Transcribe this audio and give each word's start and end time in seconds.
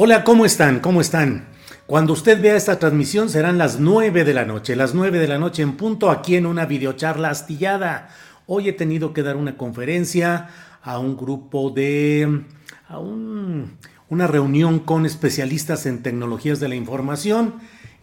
Hola, 0.00 0.22
¿cómo 0.22 0.46
están? 0.46 0.78
¿Cómo 0.78 1.00
están? 1.00 1.48
Cuando 1.88 2.12
usted 2.12 2.40
vea 2.40 2.54
esta 2.54 2.78
transmisión 2.78 3.28
serán 3.28 3.58
las 3.58 3.80
9 3.80 4.22
de 4.22 4.32
la 4.32 4.44
noche, 4.44 4.76
las 4.76 4.94
9 4.94 5.18
de 5.18 5.26
la 5.26 5.38
noche 5.38 5.62
en 5.62 5.72
punto 5.76 6.12
aquí 6.12 6.36
en 6.36 6.46
una 6.46 6.66
videocharla 6.66 7.30
astillada. 7.30 8.08
Hoy 8.46 8.68
he 8.68 8.72
tenido 8.72 9.12
que 9.12 9.24
dar 9.24 9.34
una 9.34 9.56
conferencia 9.56 10.50
a 10.84 11.00
un 11.00 11.16
grupo 11.16 11.70
de... 11.70 12.44
a 12.86 13.00
un, 13.00 13.76
una 14.08 14.28
reunión 14.28 14.78
con 14.78 15.04
especialistas 15.04 15.84
en 15.84 16.04
tecnologías 16.04 16.60
de 16.60 16.68
la 16.68 16.76
información 16.76 17.54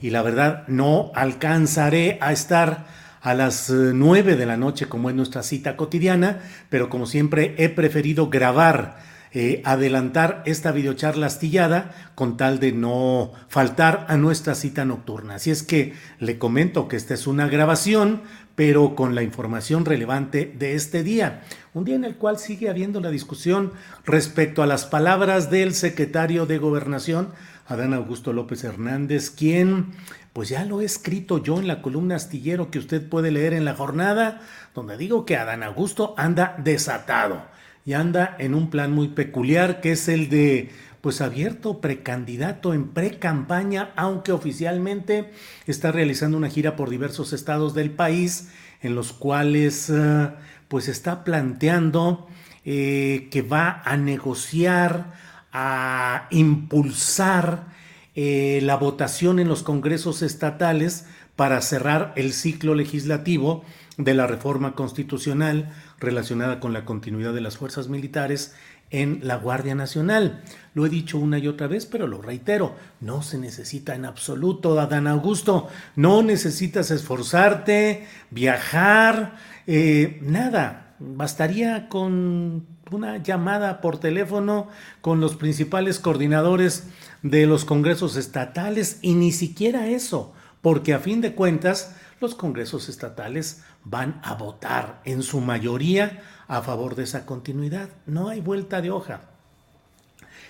y 0.01 0.09
la 0.09 0.21
verdad 0.21 0.67
no 0.67 1.13
alcanzaré 1.15 2.17
a 2.19 2.33
estar 2.33 2.87
a 3.21 3.33
las 3.33 3.69
9 3.69 4.35
de 4.35 4.45
la 4.45 4.57
noche 4.57 4.89
como 4.89 5.09
es 5.09 5.15
nuestra 5.15 5.43
cita 5.43 5.77
cotidiana, 5.77 6.41
pero 6.69 6.89
como 6.89 7.05
siempre 7.05 7.55
he 7.57 7.69
preferido 7.69 8.29
grabar 8.29 9.14
eh, 9.37 9.61
adelantar 9.65 10.43
esta 10.45 10.71
videocharla 10.71 11.27
astillada 11.27 11.91
con 12.15 12.37
tal 12.37 12.61
de 12.61 12.71
no 12.71 13.33
faltar 13.49 14.05
a 14.07 14.15
nuestra 14.15 14.55
cita 14.55 14.85
nocturna. 14.85 15.35
Así 15.35 15.51
es 15.51 15.61
que 15.61 15.93
le 16.19 16.37
comento 16.37 16.87
que 16.87 16.95
esta 16.95 17.15
es 17.15 17.27
una 17.27 17.49
grabación, 17.49 18.21
pero 18.55 18.95
con 18.95 19.13
la 19.13 19.23
información 19.23 19.83
relevante 19.83 20.55
de 20.57 20.75
este 20.75 21.03
día. 21.03 21.43
Un 21.73 21.83
día 21.83 21.97
en 21.97 22.05
el 22.05 22.15
cual 22.15 22.39
sigue 22.39 22.69
habiendo 22.69 23.01
la 23.01 23.09
discusión 23.09 23.73
respecto 24.05 24.63
a 24.63 24.67
las 24.67 24.85
palabras 24.85 25.51
del 25.51 25.73
secretario 25.73 26.45
de 26.45 26.57
Gobernación, 26.57 27.33
Adán 27.67 27.93
Augusto 27.93 28.31
López 28.31 28.63
Hernández, 28.63 29.31
quien 29.31 29.87
pues 30.31 30.47
ya 30.47 30.63
lo 30.63 30.79
he 30.79 30.85
escrito 30.85 31.43
yo 31.43 31.59
en 31.59 31.67
la 31.67 31.81
columna 31.81 32.15
astillero 32.15 32.71
que 32.71 32.79
usted 32.79 33.05
puede 33.05 33.31
leer 33.31 33.51
en 33.51 33.65
la 33.65 33.75
jornada, 33.75 34.39
donde 34.73 34.95
digo 34.95 35.25
que 35.25 35.35
Adán 35.35 35.61
Augusto 35.61 36.15
anda 36.17 36.55
desatado 36.63 37.53
y 37.85 37.93
anda 37.93 38.35
en 38.39 38.55
un 38.55 38.69
plan 38.69 38.91
muy 38.91 39.09
peculiar 39.09 39.79
que 39.79 39.91
es 39.91 40.07
el 40.07 40.29
de 40.29 40.69
pues 41.01 41.21
abierto 41.21 41.81
precandidato 41.81 42.73
en 42.73 42.87
pre-campaña, 42.87 43.93
aunque 43.95 44.31
oficialmente 44.31 45.31
está 45.67 45.91
realizando 45.91 46.35
una 46.35 46.49
gira 46.49 46.75
por 46.75 46.89
diversos 46.89 47.31
estados 47.31 47.75
del 47.75 47.91
país 47.91 48.49
en 48.81 48.95
los 48.95 49.13
cuales 49.13 49.91
eh, 49.91 50.29
pues 50.67 50.87
está 50.87 51.23
planteando 51.23 52.27
eh, 52.65 53.27
que 53.29 53.43
va 53.43 53.83
a 53.85 53.97
negociar, 53.97 55.13
a 55.53 56.27
impulsar 56.31 57.67
eh, 58.15 58.59
la 58.63 58.75
votación 58.75 59.37
en 59.37 59.47
los 59.47 59.61
congresos 59.61 60.23
estatales 60.23 61.05
para 61.35 61.61
cerrar 61.61 62.13
el 62.15 62.33
ciclo 62.33 62.73
legislativo 62.73 63.63
de 63.97 64.15
la 64.15 64.25
reforma 64.25 64.73
constitucional 64.73 65.71
relacionada 65.99 66.59
con 66.59 66.73
la 66.73 66.85
continuidad 66.85 67.33
de 67.33 67.41
las 67.41 67.57
fuerzas 67.57 67.87
militares 67.87 68.53
en 68.91 69.19
la 69.23 69.37
Guardia 69.37 69.75
Nacional. 69.75 70.43
Lo 70.73 70.85
he 70.85 70.89
dicho 70.89 71.17
una 71.17 71.39
y 71.39 71.47
otra 71.47 71.67
vez, 71.67 71.85
pero 71.85 72.07
lo 72.07 72.21
reitero, 72.21 72.75
no 73.01 73.23
se 73.23 73.37
necesita 73.37 73.95
en 73.95 74.05
absoluto, 74.05 74.79
Adán 74.79 75.07
Augusto, 75.07 75.67
no 75.95 76.21
necesitas 76.21 76.91
esforzarte, 76.91 78.07
viajar, 78.29 79.35
eh, 79.67 80.19
nada, 80.21 80.95
bastaría 80.99 81.89
con 81.89 82.67
una 82.91 83.17
llamada 83.17 83.81
por 83.81 83.99
teléfono 83.99 84.69
con 85.01 85.19
los 85.19 85.35
principales 85.35 85.99
coordinadores 85.99 86.87
de 87.23 87.47
los 87.47 87.65
congresos 87.65 88.15
estatales 88.15 88.99
y 89.01 89.15
ni 89.15 89.31
siquiera 89.31 89.87
eso, 89.87 90.33
porque 90.61 90.93
a 90.93 90.99
fin 90.99 91.21
de 91.21 91.33
cuentas 91.33 91.95
los 92.21 92.35
congresos 92.35 92.87
estatales 92.87 93.63
van 93.85 94.19
a 94.23 94.33
votar 94.33 95.01
en 95.05 95.23
su 95.23 95.39
mayoría 95.39 96.21
a 96.47 96.61
favor 96.61 96.95
de 96.95 97.03
esa 97.03 97.25
continuidad. 97.25 97.89
No 98.05 98.29
hay 98.29 98.41
vuelta 98.41 98.81
de 98.81 98.91
hoja. 98.91 99.21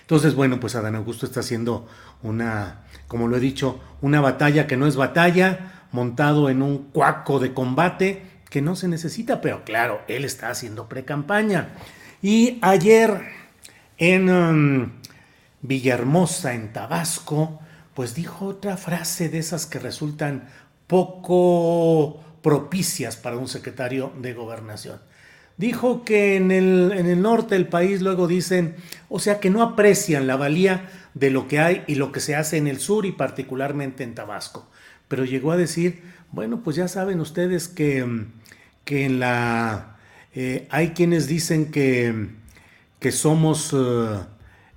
Entonces, 0.00 0.34
bueno, 0.34 0.58
pues 0.60 0.74
Adán 0.74 0.94
Augusto 0.94 1.26
está 1.26 1.40
haciendo 1.40 1.86
una, 2.22 2.84
como 3.08 3.28
lo 3.28 3.36
he 3.36 3.40
dicho, 3.40 3.80
una 4.00 4.20
batalla 4.20 4.66
que 4.66 4.76
no 4.76 4.86
es 4.86 4.96
batalla, 4.96 5.84
montado 5.92 6.48
en 6.48 6.62
un 6.62 6.90
cuaco 6.90 7.38
de 7.38 7.52
combate 7.52 8.36
que 8.50 8.62
no 8.62 8.76
se 8.76 8.88
necesita, 8.88 9.40
pero 9.40 9.64
claro, 9.64 10.00
él 10.08 10.24
está 10.24 10.50
haciendo 10.50 10.88
pre-campaña. 10.88 11.70
Y 12.22 12.58
ayer 12.62 13.20
en 13.98 14.30
um, 14.30 14.92
Villahermosa, 15.62 16.54
en 16.54 16.72
Tabasco, 16.72 17.60
pues 17.94 18.14
dijo 18.14 18.46
otra 18.46 18.76
frase 18.76 19.28
de 19.28 19.38
esas 19.38 19.66
que 19.66 19.78
resultan 19.78 20.48
poco 20.86 22.22
propicias 22.46 23.16
para 23.16 23.38
un 23.38 23.48
secretario 23.48 24.12
de 24.22 24.32
gobernación. 24.32 25.00
Dijo 25.56 26.04
que 26.04 26.36
en 26.36 26.52
el, 26.52 26.92
en 26.94 27.06
el 27.06 27.20
norte 27.20 27.56
del 27.56 27.66
país 27.66 28.02
luego 28.02 28.28
dicen, 28.28 28.76
o 29.08 29.18
sea, 29.18 29.40
que 29.40 29.50
no 29.50 29.62
aprecian 29.64 30.28
la 30.28 30.36
valía 30.36 30.88
de 31.14 31.30
lo 31.30 31.48
que 31.48 31.58
hay 31.58 31.82
y 31.88 31.96
lo 31.96 32.12
que 32.12 32.20
se 32.20 32.36
hace 32.36 32.56
en 32.56 32.68
el 32.68 32.78
sur 32.78 33.04
y 33.04 33.10
particularmente 33.10 34.04
en 34.04 34.14
Tabasco. 34.14 34.70
Pero 35.08 35.24
llegó 35.24 35.50
a 35.50 35.56
decir, 35.56 36.02
bueno, 36.30 36.62
pues 36.62 36.76
ya 36.76 36.86
saben 36.86 37.18
ustedes 37.18 37.66
que, 37.66 38.06
que 38.84 39.04
en 39.04 39.18
la... 39.18 39.96
Eh, 40.32 40.68
hay 40.70 40.90
quienes 40.90 41.26
dicen 41.26 41.72
que, 41.72 42.28
que 43.00 43.10
somos... 43.10 43.74
Eh, 43.76 44.20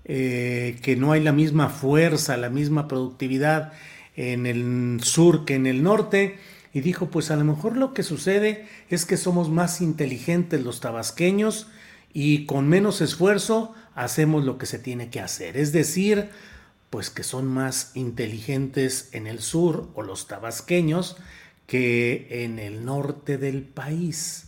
eh, 0.05 0.79
que 0.81 0.95
no 0.95 1.11
hay 1.11 1.21
la 1.21 1.33
misma 1.33 1.69
fuerza, 1.69 2.35
la 2.35 2.49
misma 2.49 2.87
productividad 2.87 3.73
en 4.15 4.47
el 4.47 5.01
sur 5.03 5.45
que 5.45 5.53
en 5.53 5.67
el 5.67 5.83
norte 5.83 6.39
y 6.73 6.81
dijo, 6.81 7.07
pues 7.07 7.31
a 7.31 7.35
lo 7.35 7.43
mejor 7.43 7.77
lo 7.77 7.93
que 7.93 8.03
sucede 8.03 8.67
es 8.89 9.05
que 9.05 9.17
somos 9.17 9.49
más 9.49 9.81
inteligentes 9.81 10.63
los 10.63 10.79
tabasqueños 10.79 11.67
y 12.13 12.45
con 12.45 12.67
menos 12.67 13.01
esfuerzo 13.01 13.73
hacemos 13.95 14.45
lo 14.45 14.57
que 14.57 14.65
se 14.65 14.79
tiene 14.79 15.09
que 15.09 15.19
hacer. 15.19 15.57
Es 15.57 15.71
decir, 15.71 16.29
pues 16.89 17.09
que 17.09 17.23
son 17.23 17.47
más 17.47 17.91
inteligentes 17.95 19.09
en 19.13 19.27
el 19.27 19.39
sur 19.39 19.89
o 19.95 20.03
los 20.03 20.27
tabasqueños 20.27 21.17
que 21.67 22.43
en 22.43 22.59
el 22.59 22.85
norte 22.85 23.37
del 23.37 23.61
país. 23.63 24.47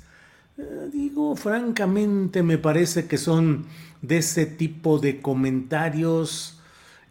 Eh, 0.57 0.89
digo, 0.91 1.35
francamente 1.35 2.43
me 2.43 2.57
parece 2.57 3.07
que 3.07 3.17
son 3.17 3.65
de 4.01 4.17
ese 4.17 4.45
tipo 4.45 4.97
de 4.99 5.21
comentarios 5.21 6.59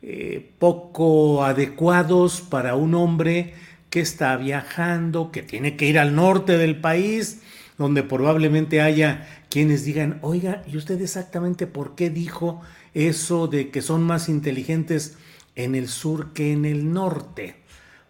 eh, 0.03 0.53
poco 0.59 1.45
adecuados 1.45 2.41
para 2.41 2.75
un 2.75 2.95
hombre 2.95 3.55
que 3.91 4.01
está 4.01 4.37
viajando, 4.37 5.31
que 5.33 5.43
tiene 5.43 5.77
que 5.77 5.87
ir 5.87 5.99
al 5.99 6.15
norte 6.15 6.57
del 6.57 6.81
país, 6.81 7.43
donde 7.77 8.03
probablemente 8.03 8.81
haya 8.81 9.27
quienes 9.51 9.85
digan, 9.85 10.19
oiga, 10.23 10.63
¿y 10.67 10.77
usted 10.77 11.01
exactamente 11.03 11.67
por 11.67 11.95
qué 11.97 12.09
dijo 12.09 12.63
eso 12.95 13.49
de 13.49 13.71
que 13.71 13.83
son 13.83 14.03
más 14.03 14.29
inteligentes 14.29 15.17
en 15.57 15.75
el 15.75 15.89
sur 15.89 16.33
que 16.33 16.53
en 16.53 16.65
el 16.65 16.93
norte? 16.93 17.57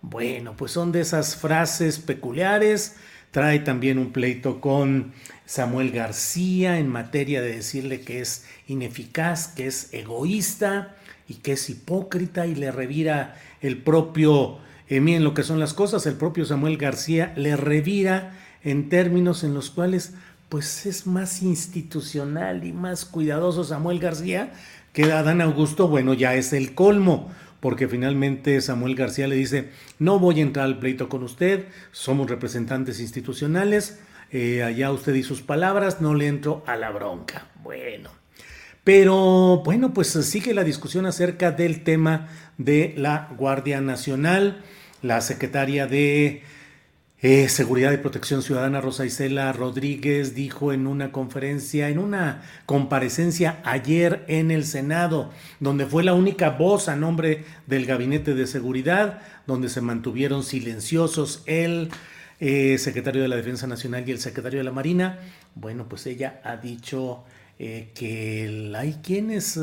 Bueno, 0.03 0.55
pues 0.57 0.73
son 0.73 0.93
de 0.93 1.01
esas 1.01 1.37
frases 1.37 1.99
peculiares. 1.99 2.97
Trae 3.31 3.61
también 3.61 3.99
un 3.99 4.13
pleito 4.13 4.61
con 4.61 5.13
Samuel 5.45 5.93
García 5.93 6.79
en 6.79 6.89
materia 6.89 7.43
de 7.43 7.57
decirle 7.57 8.01
que 8.01 8.21
es 8.21 8.45
ineficaz, 8.67 9.49
que 9.49 9.67
es 9.67 9.93
egoísta 9.93 10.97
y 11.29 11.35
que 11.35 11.53
es 11.53 11.71
hipócrita 11.71 12.47
y 12.47 12.55
le 12.55 12.73
revira 12.73 13.37
el 13.61 13.83
propio, 13.83 14.59
eh, 14.91 15.01
miren 15.01 15.25
lo 15.25 15.33
que 15.33 15.45
son 15.45 15.61
las 15.61 15.73
cosas, 15.73 16.05
el 16.05 16.15
propio 16.15 16.45
Samuel 16.45 16.77
García 16.77 17.33
le 17.37 17.57
revira 17.57 18.33
en 18.63 18.89
términos 18.89 19.45
en 19.45 19.55
los 19.55 19.71
cuales 19.71 20.15
pues 20.49 20.85
es 20.85 21.07
más 21.07 21.43
institucional 21.43 22.65
y 22.65 22.73
más 22.73 23.05
cuidadoso 23.05 23.63
Samuel 23.65 24.01
García 24.01 24.53
que 24.93 25.05
Adán 25.13 25.41
Augusto, 25.41 25.87
bueno, 25.87 26.13
ya 26.13 26.35
es 26.35 26.53
el 26.53 26.75
colmo 26.75 27.31
porque 27.61 27.89
finalmente 27.89 28.61
Samuel 28.61 28.97
García 28.97 29.29
le 29.29 29.37
dice, 29.37 29.71
no 29.99 30.19
voy 30.19 30.41
a 30.41 30.43
entrar 30.43 30.65
al 30.65 30.79
pleito 30.79 31.09
con 31.09 31.23
usted, 31.23 31.67
somos 31.93 32.29
representantes 32.29 33.01
institucionales, 33.01 34.01
eh, 34.33 34.63
allá 34.63 34.91
usted 34.91 35.15
y 35.15 35.23
sus 35.23 35.43
palabras, 35.43 36.01
no 36.01 36.15
le 36.15 36.27
entro 36.27 36.65
a 36.67 36.77
la 36.77 36.91
bronca. 36.91 37.49
Bueno, 37.63 38.11
pero 38.83 39.63
bueno, 39.65 39.93
pues 39.93 40.09
sigue 40.09 40.55
la 40.55 40.65
discusión 40.65 41.07
acerca 41.07 41.53
del 41.53 41.85
tema 41.85 42.29
de 42.59 42.95
la 42.97 43.29
Guardia 43.37 43.81
Nacional. 43.81 44.65
La 45.03 45.21
secretaria 45.23 45.87
de 45.87 46.43
eh, 47.23 47.49
Seguridad 47.49 47.93
y 47.93 47.99
Protección 47.99 48.43
Ciudadana, 48.43 48.81
Rosa 48.81 49.05
Isela 49.07 49.53
Rodríguez, 49.53 50.35
dijo 50.35 50.73
en 50.73 50.87
una 50.87 51.13
conferencia, 51.13 51.89
en 51.89 51.99
una 51.99 52.43
comparecencia 52.67 53.61
ayer 53.65 54.25
en 54.29 54.51
el 54.51 54.65
Senado, 54.65 55.31
donde 55.59 55.85
fue 55.87 56.03
la 56.03 56.15
única 56.15 56.51
voz 56.51 56.89
a 56.89 56.97
nombre 56.97 57.45
del 57.67 57.85
Gabinete 57.85 58.35
de 58.35 58.47
Seguridad, 58.47 59.21
donde 59.47 59.69
se 59.69 59.81
mantuvieron 59.81 60.43
silenciosos 60.43 61.43
el 61.47 61.91
eh, 62.39 62.79
secretario 62.79 63.23
de 63.23 63.29
la 63.29 63.37
Defensa 63.37 63.67
Nacional 63.67 64.07
y 64.07 64.13
el 64.13 64.19
secretario 64.19 64.61
de 64.61 64.65
la 64.65 64.73
Marina. 64.73 65.19
Bueno, 65.55 65.89
pues 65.89 66.07
ella 66.07 66.41
ha 66.45 66.57
dicho 66.57 67.25
eh, 67.59 67.91
que 67.95 68.73
hay 68.75 69.01
quienes 69.03 69.59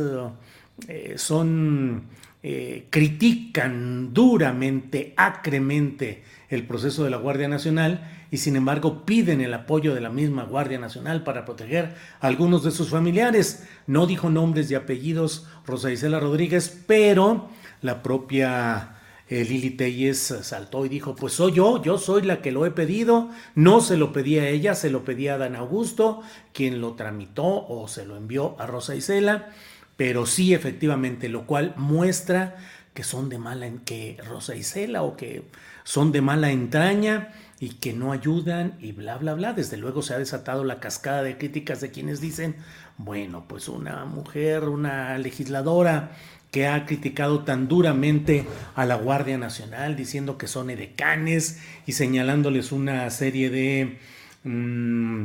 eh, 2.49 2.87
critican 2.89 4.13
duramente, 4.13 5.13
acremente 5.17 6.23
el 6.47 6.65
proceso 6.65 7.03
de 7.03 7.09
la 7.09 7.17
Guardia 7.17 7.49
Nacional 7.49 8.09
y 8.31 8.37
sin 8.37 8.55
embargo 8.55 9.05
piden 9.05 9.41
el 9.41 9.53
apoyo 9.53 9.93
de 9.93 9.99
la 9.99 10.09
misma 10.09 10.45
Guardia 10.45 10.79
Nacional 10.79 11.25
para 11.25 11.43
proteger 11.43 11.95
a 12.21 12.27
algunos 12.27 12.63
de 12.63 12.71
sus 12.71 12.87
familiares. 12.87 13.67
No 13.85 14.07
dijo 14.07 14.29
nombres 14.29 14.71
y 14.71 14.75
apellidos 14.75 15.45
Rosa 15.65 15.91
Isela 15.91 16.21
Rodríguez, 16.21 16.85
pero 16.87 17.49
la 17.81 18.01
propia 18.01 18.95
eh, 19.27 19.43
Lili 19.43 19.71
Telles 19.71 20.33
saltó 20.41 20.85
y 20.85 20.89
dijo, 20.89 21.17
pues 21.17 21.33
soy 21.33 21.51
yo, 21.51 21.83
yo 21.83 21.97
soy 21.97 22.21
la 22.21 22.41
que 22.41 22.53
lo 22.53 22.65
he 22.65 22.71
pedido, 22.71 23.29
no 23.55 23.81
se 23.81 23.97
lo 23.97 24.13
pedí 24.13 24.39
a 24.39 24.47
ella, 24.47 24.73
se 24.73 24.89
lo 24.89 25.03
pedí 25.03 25.27
a 25.27 25.37
Dan 25.37 25.57
Augusto, 25.57 26.21
quien 26.53 26.79
lo 26.79 26.93
tramitó 26.93 27.67
o 27.67 27.89
se 27.89 28.05
lo 28.05 28.15
envió 28.15 28.55
a 28.57 28.67
Rosa 28.67 28.95
Isela, 28.95 29.49
pero 29.97 30.25
sí 30.25 30.53
efectivamente, 30.53 31.27
lo 31.27 31.45
cual 31.45 31.73
muestra 31.75 32.55
que 32.93 33.03
son 33.03 33.29
de 33.29 33.37
mala, 33.37 33.69
que 33.85 34.17
Rosa 34.27 34.55
Isela 34.55 35.03
o 35.03 35.17
que 35.17 35.43
son 35.83 36.11
de 36.11 36.21
mala 36.21 36.51
entraña 36.51 37.33
y 37.59 37.69
que 37.75 37.93
no 37.93 38.11
ayudan 38.11 38.75
y 38.79 38.91
bla, 38.91 39.17
bla, 39.17 39.33
bla. 39.35 39.53
Desde 39.53 39.77
luego 39.77 40.01
se 40.01 40.13
ha 40.13 40.17
desatado 40.17 40.63
la 40.63 40.79
cascada 40.79 41.21
de 41.21 41.37
críticas 41.37 41.79
de 41.81 41.91
quienes 41.91 42.21
dicen, 42.21 42.55
bueno, 42.97 43.45
pues 43.47 43.67
una 43.69 44.05
mujer, 44.05 44.63
una 44.69 45.17
legisladora 45.17 46.11
que 46.51 46.67
ha 46.67 46.85
criticado 46.85 47.43
tan 47.43 47.67
duramente 47.67 48.45
a 48.75 48.85
la 48.85 48.95
Guardia 48.95 49.37
Nacional, 49.37 49.95
diciendo 49.95 50.37
que 50.37 50.47
son 50.47 50.69
edecanes 50.69 51.59
y 51.85 51.91
señalándoles 51.91 52.71
una 52.71 53.09
serie 53.09 53.49
de 53.49 53.99
mm, 54.43 55.23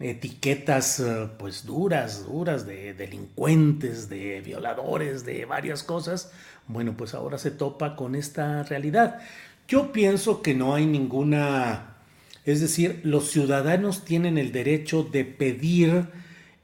etiquetas 0.00 1.00
eh, 1.00 1.28
pues 1.38 1.64
duras, 1.64 2.26
duras 2.26 2.66
de 2.66 2.94
delincuentes, 2.94 4.08
de 4.08 4.40
violadores, 4.40 5.24
de 5.24 5.44
varias 5.44 5.82
cosas. 5.82 6.32
Bueno, 6.66 6.96
pues 6.96 7.14
ahora 7.14 7.38
se 7.38 7.50
topa 7.50 7.96
con 7.96 8.14
esta 8.14 8.62
realidad. 8.64 9.20
Yo 9.68 9.92
pienso 9.92 10.42
que 10.42 10.54
no 10.54 10.74
hay 10.74 10.86
ninguna, 10.86 11.96
es 12.44 12.60
decir, 12.60 13.00
los 13.04 13.30
ciudadanos 13.30 14.04
tienen 14.04 14.36
el 14.36 14.52
derecho 14.52 15.02
de 15.04 15.24
pedir 15.24 16.08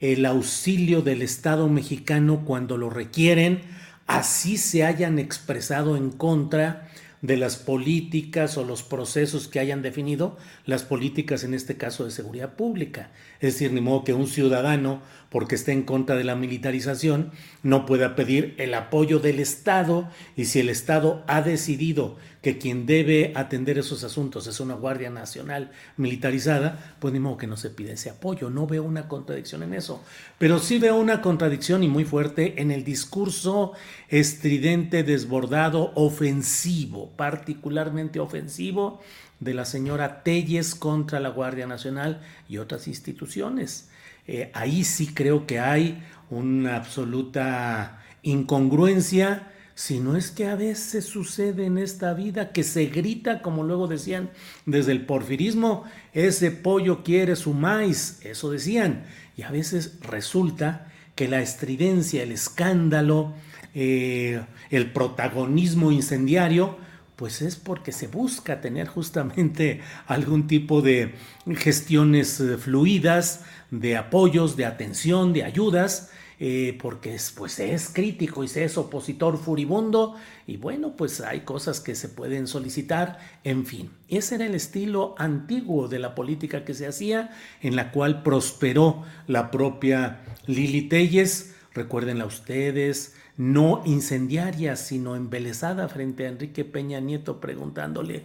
el 0.01 0.27
auxilio 0.27 1.03
del 1.03 1.23
Estado 1.23 1.69
mexicano 1.69 2.45
cuando 2.45 2.77
lo 2.77 2.91
requieren, 2.91 3.61
así 4.07 4.57
se 4.57 4.85
hayan 4.85 5.19
expresado 5.19 5.97
en 5.97 6.11
contra 6.11 6.89
de 7.23 7.37
las 7.37 7.57
políticas 7.57 8.57
o 8.57 8.65
los 8.65 8.83
procesos 8.83 9.47
que 9.47 9.61
hayan 9.61 9.83
definido 9.83 10.39
las 10.65 10.85
políticas 10.85 11.45
en 11.45 11.55
este 11.55 11.77
caso 11.77 12.05
de 12.05 12.11
seguridad 12.11 12.55
pública. 12.55 13.11
Es 13.41 13.55
decir, 13.55 13.73
ni 13.73 13.81
modo 13.81 14.05
que 14.05 14.15
un 14.15 14.27
ciudadano, 14.27 15.03
porque 15.29 15.55
esté 15.55 15.73
en 15.73 15.83
contra 15.83 16.17
de 16.17 16.25
la 16.25 16.35
militarización, 16.35 17.31
no 17.63 17.85
pueda 17.85 18.17
pedir 18.17 18.55
el 18.59 18.73
apoyo 18.75 19.19
del 19.19 19.39
Estado 19.39 20.09
y 20.37 20.47
si 20.47 20.61
el 20.61 20.69
Estado 20.69 21.23
ha 21.27 21.43
decidido 21.43 22.17
que 22.43 22.57
quien 22.57 22.87
debe 22.87 23.33
atender 23.37 23.79
esos 23.79 24.03
asuntos 24.03 24.47
es 24.47 24.61
una 24.61 24.75
Guardia 24.75 25.11
Nacional 25.11 25.73
militarizada, 25.97 26.97
pues 26.99 27.13
ni 27.13 27.21
modo 27.21 27.37
que 27.37 27.47
no 27.47 27.57
se 27.57 27.71
pide 27.71 27.93
ese 27.93 28.11
apoyo. 28.11 28.49
No 28.49 28.67
veo 28.67 28.83
una 28.83 29.09
contradicción 29.09 29.63
en 29.63 29.75
eso. 29.75 30.03
Pero 30.39 30.59
sí 30.59 30.79
veo 30.79 30.97
una 30.97 31.21
contradicción 31.21 31.83
y 31.83 31.89
muy 31.89 32.05
fuerte 32.05 32.61
en 32.63 32.71
el 32.71 32.83
discurso 32.83 33.73
estridente, 34.09 35.03
desbordado, 35.03 35.93
ofensivo, 35.97 37.11
particularmente 37.17 38.21
ofensivo 38.21 39.01
de 39.39 39.55
la 39.55 39.67
señora 39.67 40.23
Telles 40.23 40.75
contra 40.75 41.21
la 41.21 41.31
Guardia 41.31 41.67
Nacional 41.67 42.23
y 42.49 42.57
otras 42.57 42.89
instituciones. 42.89 43.91
Eh, 44.27 44.51
ahí 44.55 44.85
sí 44.85 45.13
creo 45.13 45.47
que 45.47 45.61
hay 45.61 46.03
una 46.31 46.77
absoluta 46.77 48.03
incongruencia 48.23 49.51
si 49.81 49.99
no 49.99 50.15
es 50.15 50.31
que 50.31 50.47
a 50.47 50.57
veces 50.57 51.07
sucede 51.07 51.65
en 51.65 51.79
esta 51.79 52.13
vida 52.13 52.53
que 52.53 52.65
se 52.65 52.85
grita, 52.85 53.41
como 53.41 53.65
luego 53.65 53.89
decían 53.89 54.29
desde 54.67 54.93
el 54.93 55.07
porfirismo, 55.07 55.85
ese 56.13 56.51
pollo 56.51 57.03
quiere 57.03 57.35
su 57.35 57.55
maíz, 57.55 58.21
eso 58.23 58.51
decían, 58.51 59.07
y 59.39 59.43
a 59.43 59.51
veces 59.51 59.97
resulta 60.03 60.93
que 61.15 61.29
la 61.29 61.41
estridencia, 61.41 62.23
el 62.23 62.31
escándalo, 62.31 63.33
eh, 63.75 64.45
el 64.69 64.93
protagonismo 64.93 65.91
incendiario, 65.93 66.77
pues 67.17 67.41
es 67.41 67.57
porque 67.57 67.93
se 67.93 68.07
busca 68.07 68.61
tener 68.61 68.87
justamente 68.87 69.81
algún 70.07 70.47
tipo 70.47 70.83
de 70.83 71.15
gestiones 71.57 72.39
eh, 72.39 72.59
fluidas, 72.59 73.45
de 73.71 73.97
apoyos, 73.97 74.59
de 74.59 74.67
atención, 74.67 75.33
de 75.33 75.45
ayudas, 75.45 76.11
eh, 76.43 76.79
porque 76.81 77.15
es, 77.15 77.33
pues 77.37 77.61
es 77.61 77.91
crítico 77.93 78.43
y 78.43 78.49
se 78.49 78.65
es 78.65 78.79
opositor 78.79 79.37
furibundo 79.37 80.17
y 80.47 80.57
bueno, 80.57 80.97
pues 80.97 81.21
hay 81.21 81.41
cosas 81.41 81.81
que 81.81 81.95
se 81.95 82.09
pueden 82.09 82.47
solicitar, 82.47 83.19
en 83.45 83.67
fin. 83.67 83.91
Ese 84.09 84.37
era 84.37 84.47
el 84.47 84.55
estilo 84.55 85.15
antiguo 85.19 85.87
de 85.87 85.99
la 85.99 86.15
política 86.15 86.65
que 86.65 86.73
se 86.73 86.87
hacía, 86.87 87.31
en 87.61 87.77
la 87.77 87.93
cual 87.93 88.23
prosperó 88.23 89.05
la 89.27 89.51
propia 89.51 90.23
Lili 90.47 90.89
Telles, 90.89 91.55
recuérdenla 91.75 92.25
ustedes, 92.25 93.15
no 93.37 93.83
incendiaria, 93.85 94.77
sino 94.77 95.17
embelesada 95.17 95.89
frente 95.89 96.25
a 96.25 96.31
Enrique 96.31 96.65
Peña 96.65 97.01
Nieto 97.01 97.39
preguntándole, 97.39 98.25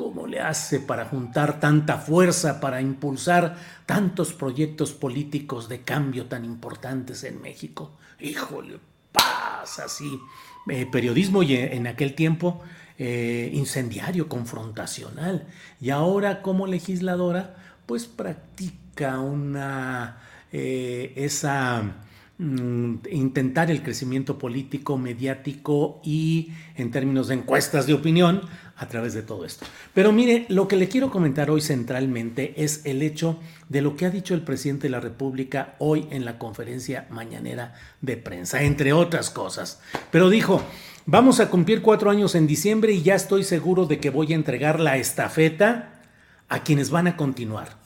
¿Cómo 0.00 0.26
le 0.26 0.40
hace 0.40 0.80
para 0.80 1.04
juntar 1.04 1.60
tanta 1.60 1.98
fuerza, 1.98 2.58
para 2.58 2.80
impulsar 2.80 3.58
tantos 3.84 4.32
proyectos 4.32 4.92
políticos 4.92 5.68
de 5.68 5.82
cambio 5.82 6.24
tan 6.24 6.46
importantes 6.46 7.22
en 7.22 7.42
México? 7.42 7.98
Híjole, 8.18 8.78
pasa 9.12 9.84
así. 9.84 10.18
Eh, 10.70 10.86
periodismo 10.90 11.42
en 11.42 11.86
aquel 11.86 12.14
tiempo 12.14 12.62
eh, 12.96 13.50
incendiario, 13.52 14.26
confrontacional. 14.26 15.46
Y 15.82 15.90
ahora 15.90 16.40
como 16.40 16.66
legisladora, 16.66 17.56
pues 17.84 18.06
practica 18.06 19.20
una... 19.20 20.16
Eh, 20.50 21.12
esa 21.14 21.82
intentar 22.40 23.70
el 23.70 23.82
crecimiento 23.82 24.38
político, 24.38 24.96
mediático 24.96 26.00
y 26.02 26.52
en 26.74 26.90
términos 26.90 27.28
de 27.28 27.34
encuestas 27.34 27.86
de 27.86 27.92
opinión 27.92 28.40
a 28.76 28.88
través 28.88 29.12
de 29.12 29.22
todo 29.22 29.44
esto. 29.44 29.66
Pero 29.92 30.10
mire, 30.10 30.46
lo 30.48 30.66
que 30.66 30.76
le 30.76 30.88
quiero 30.88 31.10
comentar 31.10 31.50
hoy 31.50 31.60
centralmente 31.60 32.54
es 32.56 32.80
el 32.86 33.02
hecho 33.02 33.38
de 33.68 33.82
lo 33.82 33.94
que 33.94 34.06
ha 34.06 34.10
dicho 34.10 34.32
el 34.32 34.40
presidente 34.40 34.86
de 34.86 34.92
la 34.92 35.00
República 35.00 35.74
hoy 35.78 36.06
en 36.10 36.24
la 36.24 36.38
conferencia 36.38 37.06
mañanera 37.10 37.74
de 38.00 38.16
prensa, 38.16 38.62
entre 38.62 38.94
otras 38.94 39.28
cosas. 39.28 39.82
Pero 40.10 40.30
dijo, 40.30 40.62
vamos 41.04 41.40
a 41.40 41.50
cumplir 41.50 41.82
cuatro 41.82 42.10
años 42.10 42.34
en 42.34 42.46
diciembre 42.46 42.92
y 42.92 43.02
ya 43.02 43.16
estoy 43.16 43.44
seguro 43.44 43.84
de 43.84 44.00
que 44.00 44.08
voy 44.08 44.32
a 44.32 44.36
entregar 44.36 44.80
la 44.80 44.96
estafeta 44.96 46.00
a 46.48 46.62
quienes 46.62 46.88
van 46.88 47.06
a 47.06 47.18
continuar. 47.18 47.76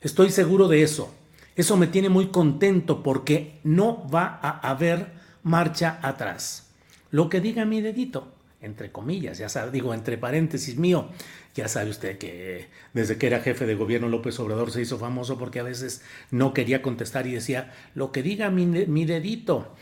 Estoy 0.00 0.32
seguro 0.32 0.66
de 0.66 0.82
eso. 0.82 1.14
Eso 1.56 1.76
me 1.76 1.86
tiene 1.86 2.08
muy 2.08 2.28
contento 2.28 3.02
porque 3.02 3.60
no 3.62 4.08
va 4.08 4.40
a 4.42 4.58
haber 4.70 5.12
marcha 5.44 6.00
atrás. 6.02 6.70
Lo 7.10 7.28
que 7.28 7.40
diga 7.40 7.64
mi 7.64 7.80
dedito. 7.80 8.32
entre 8.60 8.90
comillas, 8.90 9.36
ya 9.36 9.50
sabe, 9.50 9.70
digo, 9.70 9.92
entre 9.92 10.16
paréntesis 10.16 10.78
mío, 10.78 11.10
ya 11.54 11.68
sabe 11.68 11.90
usted 11.90 12.16
que 12.16 12.68
desde 12.94 13.18
que 13.18 13.26
era 13.26 13.40
jefe 13.40 13.66
de 13.66 13.74
gobierno 13.74 14.08
López 14.08 14.40
Obrador 14.40 14.72
se 14.72 14.80
hizo 14.80 14.98
famoso 14.98 15.38
porque 15.38 15.60
a 15.60 15.64
veces 15.64 16.02
no 16.30 16.54
quería 16.54 16.80
contestar 16.80 17.26
y 17.26 17.32
decía, 17.32 17.74
lo 17.94 18.10
que 18.10 18.22
diga 18.22 18.48
mi, 18.50 19.04
dedito. 19.04 19.74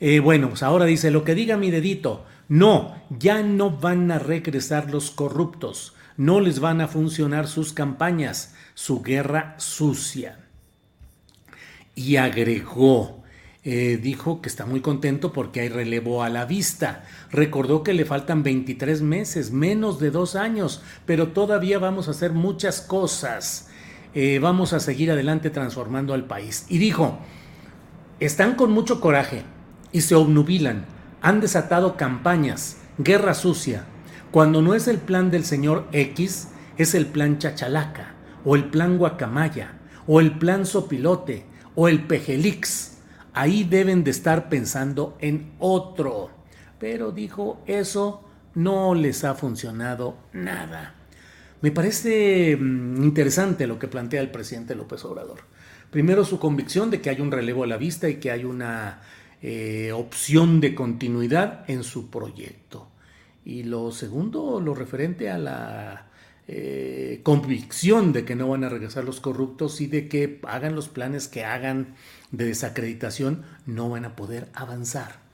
Eh, 0.00 0.20
bueno, 0.20 0.48
pues 0.48 0.62
ahora 0.62 0.86
dice, 0.86 1.10
lo 1.10 1.22
que 1.22 1.34
diga 1.34 1.58
mi 1.58 1.70
dedito. 1.70 2.24
No, 2.48 2.96
ya 3.10 3.42
no 3.42 3.70
van 3.70 4.10
a 4.10 4.18
regresar 4.18 4.90
los 4.90 5.10
corruptos, 5.10 5.94
no 6.16 6.40
les 6.40 6.58
van 6.60 6.80
a 6.80 6.88
funcionar 6.88 7.46
sus 7.46 7.72
campañas, 7.74 8.56
su 8.74 9.02
guerra 9.02 9.54
sucia. 9.58 10.49
Y 12.00 12.16
agregó, 12.16 13.22
eh, 13.62 14.00
dijo 14.02 14.40
que 14.40 14.48
está 14.48 14.64
muy 14.64 14.80
contento 14.80 15.34
porque 15.34 15.60
hay 15.60 15.68
relevo 15.68 16.22
a 16.22 16.30
la 16.30 16.46
vista. 16.46 17.04
Recordó 17.30 17.82
que 17.82 17.92
le 17.92 18.06
faltan 18.06 18.42
23 18.42 19.02
meses, 19.02 19.50
menos 19.50 20.00
de 20.00 20.10
dos 20.10 20.34
años, 20.34 20.82
pero 21.04 21.28
todavía 21.28 21.78
vamos 21.78 22.08
a 22.08 22.12
hacer 22.12 22.32
muchas 22.32 22.80
cosas. 22.80 23.68
Eh, 24.14 24.38
vamos 24.40 24.72
a 24.72 24.80
seguir 24.80 25.10
adelante 25.10 25.50
transformando 25.50 26.14
al 26.14 26.24
país. 26.24 26.64
Y 26.70 26.78
dijo, 26.78 27.18
están 28.18 28.54
con 28.54 28.72
mucho 28.72 28.98
coraje 28.98 29.42
y 29.92 30.00
se 30.00 30.14
obnubilan, 30.14 30.86
han 31.20 31.42
desatado 31.42 31.98
campañas, 31.98 32.78
guerra 32.96 33.34
sucia. 33.34 33.84
Cuando 34.30 34.62
no 34.62 34.74
es 34.74 34.88
el 34.88 34.96
plan 34.96 35.30
del 35.30 35.44
señor 35.44 35.86
X, 35.92 36.48
es 36.78 36.94
el 36.94 37.04
plan 37.04 37.36
Chachalaca, 37.36 38.14
o 38.46 38.56
el 38.56 38.70
plan 38.70 38.96
Guacamaya, 38.96 39.74
o 40.06 40.18
el 40.18 40.38
plan 40.38 40.64
Sopilote, 40.64 41.49
o 41.74 41.88
el 41.88 42.04
Pejelix 42.04 42.90
Ahí 43.32 43.64
deben 43.64 44.02
de 44.04 44.10
estar 44.10 44.48
pensando 44.48 45.16
en 45.20 45.52
otro. 45.58 46.30
Pero 46.78 47.12
dijo, 47.12 47.62
eso 47.66 48.24
no 48.54 48.94
les 48.94 49.24
ha 49.24 49.34
funcionado 49.34 50.16
nada. 50.32 50.94
Me 51.60 51.70
parece 51.70 52.56
mm, 52.56 53.02
interesante 53.02 53.66
lo 53.66 53.78
que 53.78 53.88
plantea 53.88 54.20
el 54.20 54.30
presidente 54.30 54.74
López 54.74 55.04
Obrador. 55.04 55.40
Primero 55.90 56.24
su 56.24 56.38
convicción 56.38 56.90
de 56.90 57.00
que 57.00 57.10
hay 57.10 57.20
un 57.20 57.30
relevo 57.30 57.64
a 57.64 57.66
la 57.66 57.76
vista 57.76 58.08
y 58.08 58.16
que 58.16 58.30
hay 58.30 58.44
una 58.44 59.00
eh, 59.42 59.92
opción 59.92 60.60
de 60.60 60.74
continuidad 60.74 61.64
en 61.68 61.84
su 61.84 62.10
proyecto. 62.10 62.88
Y 63.44 63.64
lo 63.64 63.90
segundo, 63.90 64.60
lo 64.60 64.74
referente 64.74 65.30
a 65.30 65.38
la 65.38 66.09
eh, 66.52 67.20
convicción 67.22 68.12
de 68.12 68.24
que 68.24 68.34
no 68.34 68.48
van 68.48 68.64
a 68.64 68.68
regresar 68.68 69.04
los 69.04 69.20
corruptos 69.20 69.80
y 69.80 69.86
de 69.86 70.08
que 70.08 70.40
hagan 70.48 70.74
los 70.74 70.88
planes 70.88 71.28
que 71.28 71.44
hagan 71.44 71.94
de 72.32 72.44
desacreditación, 72.46 73.44
no 73.66 73.88
van 73.88 74.04
a 74.04 74.16
poder 74.16 74.48
avanzar. 74.52 75.29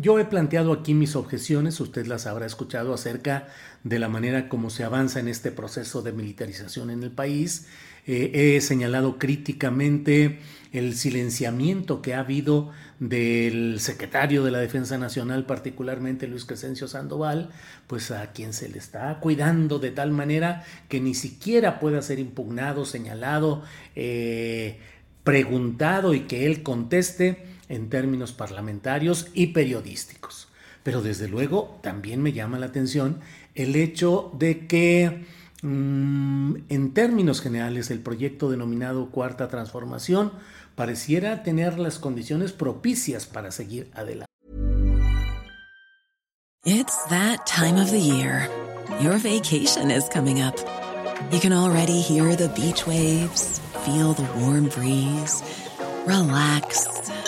Yo 0.00 0.18
he 0.18 0.24
planteado 0.24 0.72
aquí 0.72 0.94
mis 0.94 1.14
objeciones, 1.14 1.78
usted 1.78 2.06
las 2.06 2.26
habrá 2.26 2.46
escuchado 2.46 2.94
acerca 2.94 3.48
de 3.84 3.98
la 3.98 4.08
manera 4.08 4.48
como 4.48 4.70
se 4.70 4.82
avanza 4.82 5.20
en 5.20 5.28
este 5.28 5.50
proceso 5.50 6.00
de 6.00 6.12
militarización 6.12 6.88
en 6.88 7.02
el 7.02 7.10
país. 7.10 7.66
Eh, 8.06 8.56
he 8.56 8.60
señalado 8.62 9.18
críticamente 9.18 10.38
el 10.72 10.94
silenciamiento 10.96 12.00
que 12.00 12.14
ha 12.14 12.20
habido 12.20 12.70
del 12.98 13.78
secretario 13.78 14.42
de 14.42 14.50
la 14.50 14.60
Defensa 14.60 14.96
Nacional, 14.96 15.44
particularmente 15.44 16.28
Luis 16.28 16.46
Crescencio 16.46 16.88
Sandoval, 16.88 17.50
pues 17.86 18.10
a 18.10 18.32
quien 18.32 18.54
se 18.54 18.70
le 18.70 18.78
está 18.78 19.20
cuidando 19.20 19.78
de 19.78 19.90
tal 19.90 20.12
manera 20.12 20.64
que 20.88 21.00
ni 21.00 21.12
siquiera 21.12 21.78
pueda 21.78 22.00
ser 22.00 22.20
impugnado, 22.20 22.86
señalado, 22.86 23.64
eh, 23.94 24.78
preguntado 25.24 26.14
y 26.14 26.20
que 26.20 26.46
él 26.46 26.62
conteste 26.62 27.49
en 27.70 27.88
términos 27.88 28.32
parlamentarios 28.32 29.28
y 29.32 29.48
periodísticos. 29.48 30.48
Pero 30.82 31.00
desde 31.00 31.28
luego 31.28 31.78
también 31.82 32.22
me 32.22 32.32
llama 32.32 32.58
la 32.58 32.66
atención 32.66 33.20
el 33.54 33.76
hecho 33.76 34.32
de 34.38 34.66
que 34.66 35.24
mm, 35.62 36.56
en 36.68 36.92
términos 36.92 37.40
generales 37.40 37.90
el 37.90 38.00
proyecto 38.00 38.50
denominado 38.50 39.10
Cuarta 39.10 39.48
Transformación 39.48 40.32
pareciera 40.74 41.42
tener 41.42 41.78
las 41.78 41.98
condiciones 41.98 42.52
propicias 42.52 43.26
para 43.26 43.50
seguir 43.50 43.90
adelante. 43.94 44.26
It's 46.64 46.96
that 47.08 47.46
time 47.46 47.80
of 47.80 47.90
the 47.90 48.00
year. 48.00 48.48
Your 49.00 49.18
vacation 49.18 49.90
is 49.90 50.08
coming 50.12 50.42
up. 50.42 50.56
You 51.30 51.40
can 51.40 51.52
already 51.52 52.00
hear 52.00 52.34
the 52.36 52.48
beach 52.48 52.86
waves, 52.86 53.60
feel 53.84 54.12
the 54.12 54.28
warm 54.40 54.68
breeze, 54.68 55.42
relax 56.06 57.00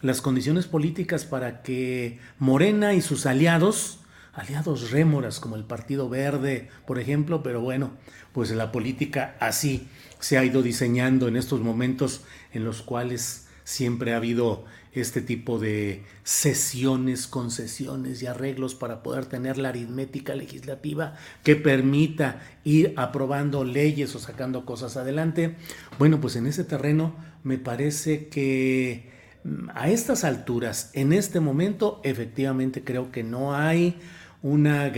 las 0.00 0.20
condiciones 0.20 0.66
políticas 0.66 1.24
para 1.24 1.62
que 1.62 2.18
Morena 2.38 2.94
y 2.94 3.00
sus 3.00 3.26
aliados, 3.26 4.00
aliados 4.32 4.90
rémoras 4.90 5.40
como 5.40 5.56
el 5.56 5.64
Partido 5.64 6.08
Verde, 6.08 6.68
por 6.86 6.98
ejemplo, 6.98 7.42
pero 7.42 7.60
bueno, 7.60 7.92
pues 8.32 8.50
la 8.50 8.70
política 8.70 9.36
así 9.40 9.88
se 10.20 10.38
ha 10.38 10.44
ido 10.44 10.62
diseñando 10.62 11.28
en 11.28 11.36
estos 11.36 11.60
momentos 11.60 12.22
en 12.52 12.64
los 12.64 12.82
cuales 12.82 13.46
siempre 13.64 14.14
ha 14.14 14.16
habido 14.16 14.64
este 14.92 15.20
tipo 15.20 15.58
de 15.58 16.04
sesiones, 16.24 17.26
concesiones 17.26 18.22
y 18.22 18.26
arreglos 18.26 18.74
para 18.74 19.02
poder 19.02 19.26
tener 19.26 19.58
la 19.58 19.68
aritmética 19.68 20.34
legislativa 20.34 21.16
que 21.44 21.56
permita 21.56 22.40
ir 22.64 22.94
aprobando 22.96 23.64
leyes 23.64 24.14
o 24.14 24.18
sacando 24.18 24.64
cosas 24.64 24.96
adelante. 24.96 25.56
Bueno, 25.98 26.20
pues 26.20 26.36
en 26.36 26.46
ese 26.46 26.64
terreno 26.64 27.14
me 27.44 27.58
parece 27.58 28.28
que 28.28 29.17
a 29.74 29.88
estas 29.88 30.24
alturas, 30.24 30.90
en 30.94 31.12
este 31.12 31.40
momento, 31.40 32.00
efectivamente 32.04 32.84
creo 32.84 33.10
que 33.10 33.22
no 33.22 33.54
hay 33.54 33.98
una 34.42 34.92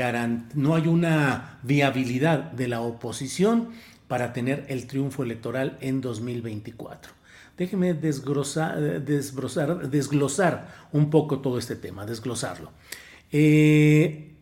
no 0.54 0.74
hay 0.74 0.86
una 0.86 1.58
viabilidad 1.62 2.52
de 2.52 2.68
la 2.68 2.80
oposición 2.80 3.70
para 4.08 4.32
tener 4.32 4.66
el 4.68 4.86
triunfo 4.86 5.22
electoral 5.22 5.78
en 5.80 6.00
2024. 6.00 7.12
Déjeme 7.56 7.94
desglosar, 7.94 9.02
desglosar 9.02 10.68
un 10.92 11.10
poco 11.10 11.40
todo 11.40 11.58
este 11.58 11.76
tema, 11.76 12.06
desglosarlo. 12.06 12.72
Eh, 13.30 14.34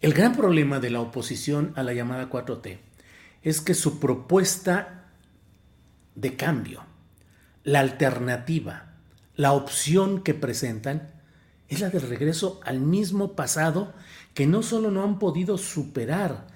el 0.00 0.14
gran 0.14 0.34
problema 0.34 0.80
de 0.80 0.90
la 0.90 1.00
oposición 1.00 1.72
a 1.76 1.82
la 1.82 1.92
llamada 1.92 2.30
4T 2.30 2.78
es 3.42 3.60
que 3.60 3.74
su 3.74 4.00
propuesta 4.00 5.06
de 6.14 6.34
cambio, 6.34 6.82
la 7.68 7.80
alternativa, 7.80 8.94
la 9.36 9.52
opción 9.52 10.22
que 10.22 10.32
presentan 10.32 11.10
es 11.68 11.80
la 11.80 11.90
del 11.90 12.00
regreso 12.00 12.62
al 12.64 12.80
mismo 12.80 13.36
pasado 13.36 13.92
que 14.32 14.46
no 14.46 14.62
solo 14.62 14.90
no 14.90 15.04
han 15.04 15.18
podido 15.18 15.58
superar, 15.58 16.46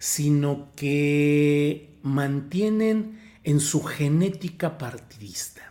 sino 0.00 0.72
que 0.74 1.96
mantienen 2.02 3.20
en 3.44 3.60
su 3.60 3.84
genética 3.84 4.76
partidista. 4.76 5.70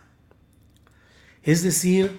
Es 1.42 1.62
decir, 1.62 2.18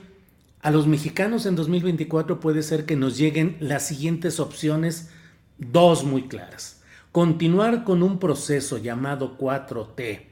a 0.61 0.69
los 0.69 0.85
mexicanos 0.85 1.47
en 1.47 1.55
2024 1.55 2.39
puede 2.39 2.61
ser 2.61 2.85
que 2.85 2.95
nos 2.95 3.17
lleguen 3.17 3.57
las 3.59 3.87
siguientes 3.87 4.39
opciones, 4.39 5.09
dos 5.57 6.03
muy 6.03 6.27
claras. 6.27 6.83
Continuar 7.11 7.83
con 7.83 8.03
un 8.03 8.19
proceso 8.19 8.77
llamado 8.77 9.35
4T, 9.39 10.26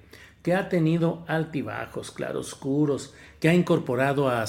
que 0.46 0.54
ha 0.54 0.70
tenido 0.70 1.26
altibajos, 1.28 2.12
claroscuros, 2.12 3.16
que 3.40 3.50
ha 3.50 3.56
incorporado 3.56 4.30
a, 4.30 4.46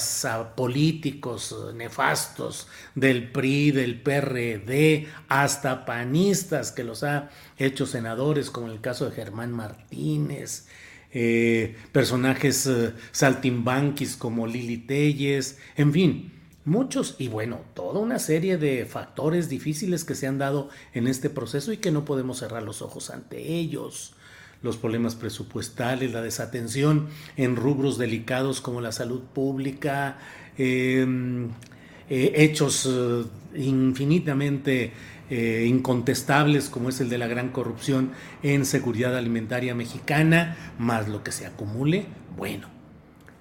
políticos 0.55 1.55
nefastos 1.73 2.67
del 2.93 3.31
PRI, 3.31 3.71
del 3.71 3.99
PRD, 3.99 5.07
hasta 5.27 5.85
panistas 5.85 6.71
que 6.71 6.83
los 6.83 7.03
ha 7.03 7.31
hecho 7.57 7.87
senadores, 7.87 8.51
como 8.51 8.67
en 8.67 8.73
el 8.73 8.79
caso 8.79 9.09
de 9.09 9.15
Germán 9.15 9.51
Martínez, 9.51 10.67
eh, 11.11 11.75
personajes 11.91 12.67
eh, 12.67 12.93
saltimbanquis 13.11 14.17
como 14.17 14.45
Lili 14.45 14.77
Telles, 14.77 15.57
en 15.77 15.93
fin, 15.93 16.31
muchos 16.63 17.15
y 17.17 17.27
bueno, 17.27 17.61
toda 17.73 17.99
una 17.99 18.19
serie 18.19 18.59
de 18.59 18.85
factores 18.85 19.49
difíciles 19.49 20.05
que 20.05 20.13
se 20.13 20.27
han 20.27 20.37
dado 20.37 20.69
en 20.93 21.07
este 21.07 21.31
proceso 21.31 21.71
y 21.71 21.77
que 21.77 21.89
no 21.89 22.05
podemos 22.05 22.37
cerrar 22.37 22.61
los 22.61 22.83
ojos 22.83 23.09
ante 23.09 23.55
ellos. 23.55 24.13
Los 24.61 24.77
problemas 24.77 25.15
presupuestales, 25.15 26.11
la 26.11 26.21
desatención 26.21 27.07
en 27.35 27.55
rubros 27.55 27.97
delicados 27.97 28.61
como 28.61 28.81
la 28.81 28.91
salud 28.91 29.21
pública, 29.21 30.17
em, 30.57 31.49
eh, 32.09 32.33
hechos 32.35 32.89
infinitamente 33.55 34.93
eh, 35.29 35.65
incontestables 35.67 36.69
como 36.69 36.87
es 36.87 37.01
el 37.01 37.09
de 37.09 37.17
la 37.17 37.27
gran 37.27 37.49
corrupción 37.49 38.11
en 38.43 38.63
seguridad 38.63 39.17
alimentaria 39.17 39.75
mexicana, 39.75 40.55
más 40.79 41.09
lo 41.09 41.21
que 41.21 41.33
se 41.33 41.45
acumule, 41.45 42.05
bueno, 42.37 42.69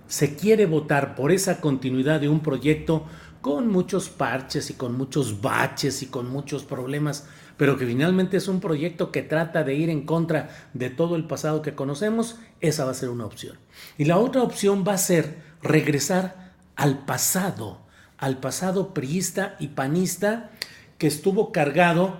se 0.08 0.34
quiere 0.34 0.66
votar 0.66 1.14
por 1.14 1.30
esa 1.30 1.60
continuidad 1.60 2.20
de 2.20 2.28
un 2.28 2.40
proyecto 2.40 3.06
con 3.40 3.68
muchos 3.68 4.08
parches 4.08 4.70
y 4.70 4.74
con 4.74 4.96
muchos 4.96 5.40
baches 5.40 6.02
y 6.02 6.06
con 6.06 6.28
muchos 6.28 6.64
problemas, 6.64 7.28
pero 7.56 7.76
que 7.78 7.86
finalmente 7.86 8.36
es 8.36 8.48
un 8.48 8.60
proyecto 8.60 9.10
que 9.10 9.22
trata 9.22 9.64
de 9.64 9.74
ir 9.74 9.90
en 9.90 10.04
contra 10.04 10.50
de 10.74 10.90
todo 10.90 11.16
el 11.16 11.26
pasado 11.26 11.62
que 11.62 11.74
conocemos, 11.74 12.36
esa 12.60 12.84
va 12.84 12.90
a 12.90 12.94
ser 12.94 13.08
una 13.08 13.26
opción. 13.26 13.56
Y 13.98 14.04
la 14.04 14.18
otra 14.18 14.42
opción 14.42 14.84
va 14.86 14.94
a 14.94 14.98
ser 14.98 15.38
regresar 15.62 16.52
al 16.76 17.04
pasado, 17.04 17.80
al 18.18 18.38
pasado 18.38 18.94
priista 18.94 19.56
y 19.58 19.68
panista 19.68 20.50
que 20.98 21.06
estuvo 21.06 21.52
cargado 21.52 22.18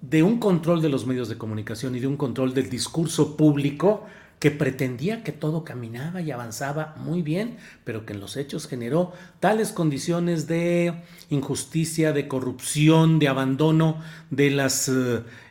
de 0.00 0.22
un 0.22 0.38
control 0.38 0.82
de 0.82 0.90
los 0.90 1.06
medios 1.06 1.28
de 1.28 1.38
comunicación 1.38 1.94
y 1.96 2.00
de 2.00 2.06
un 2.06 2.16
control 2.16 2.52
del 2.52 2.68
discurso 2.68 3.36
público 3.36 4.04
que 4.44 4.50
pretendía 4.50 5.24
que 5.24 5.32
todo 5.32 5.64
caminaba 5.64 6.20
y 6.20 6.30
avanzaba 6.30 6.94
muy 6.98 7.22
bien, 7.22 7.56
pero 7.82 8.04
que 8.04 8.12
en 8.12 8.20
los 8.20 8.36
hechos 8.36 8.68
generó 8.68 9.14
tales 9.40 9.72
condiciones 9.72 10.46
de 10.46 10.92
injusticia, 11.30 12.12
de 12.12 12.28
corrupción, 12.28 13.18
de 13.18 13.28
abandono 13.28 14.02
de 14.28 14.50
los 14.50 14.90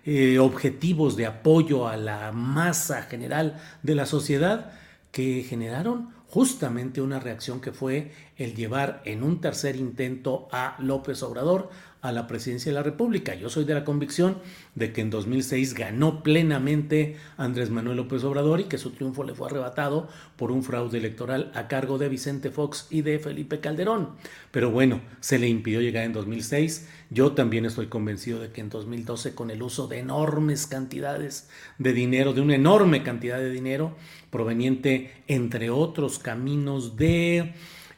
eh, 0.06 0.38
objetivos 0.38 1.18
de 1.18 1.26
apoyo 1.26 1.88
a 1.88 1.98
la 1.98 2.32
masa 2.34 3.02
general 3.02 3.60
de 3.82 3.96
la 3.96 4.06
sociedad, 4.06 4.74
que 5.12 5.42
generaron 5.42 6.10
justamente 6.28 7.02
una 7.02 7.20
reacción 7.20 7.62
que 7.62 7.72
fue 7.72 8.12
el 8.38 8.54
llevar 8.54 9.02
en 9.06 9.24
un 9.24 9.42
tercer 9.42 9.76
intento 9.76 10.48
a 10.52 10.76
López 10.78 11.24
Obrador 11.24 11.72
a 12.04 12.12
la 12.12 12.28
presidencia 12.28 12.70
de 12.70 12.76
la 12.76 12.84
República. 12.84 13.34
Yo 13.34 13.50
soy 13.50 13.64
de 13.64 13.74
la 13.74 13.86
convicción 13.86 14.38
de 14.76 14.92
que 14.92 15.00
en 15.00 15.10
2006 15.10 15.74
ganó 15.74 16.22
plenamente 16.22 17.16
Andrés 17.38 17.70
Manuel 17.70 17.96
López 17.96 18.26
Obrador 18.26 18.60
y 18.60 18.66
que 18.66 18.78
su 18.78 18.92
triunfo 18.92 19.24
le 19.24 19.34
fue 19.34 19.48
arrebatado 19.48 20.10
por 20.36 20.52
un 20.52 20.64
fraude 20.64 20.98
electoral 20.98 21.50
a 21.56 21.70
cargo 21.70 21.98
de 21.98 22.10
Vicente 22.10 22.52
Fox 22.52 22.88
y 22.90 23.04
de 23.04 23.20
Felipe 23.20 23.62
Calderón. 23.62 24.10
Pero 24.52 24.70
bueno, 24.70 25.00
se 25.22 25.40
le 25.40 25.48
impidió 25.48 25.80
llegar 25.80 26.04
en 26.04 26.12
2006. 26.12 26.90
Yo 27.10 27.32
también 27.32 27.66
estoy 27.66 27.88
convencido 27.88 28.42
de 28.42 28.52
que 28.52 28.60
en 28.60 28.70
2012 28.70 29.34
con 29.34 29.50
el 29.50 29.64
uso 29.64 29.88
de 29.88 30.00
enormes 30.00 30.68
cantidades 30.68 31.50
de 31.78 31.94
dinero, 31.94 32.34
de 32.34 32.42
una 32.42 32.56
enorme 32.56 33.02
cantidad 33.04 33.38
de 33.38 33.50
dinero 33.50 33.96
proveniente 34.30 35.24
entre 35.30 35.70
otros 35.70 36.20
caminos 36.20 36.98
de 36.98 37.54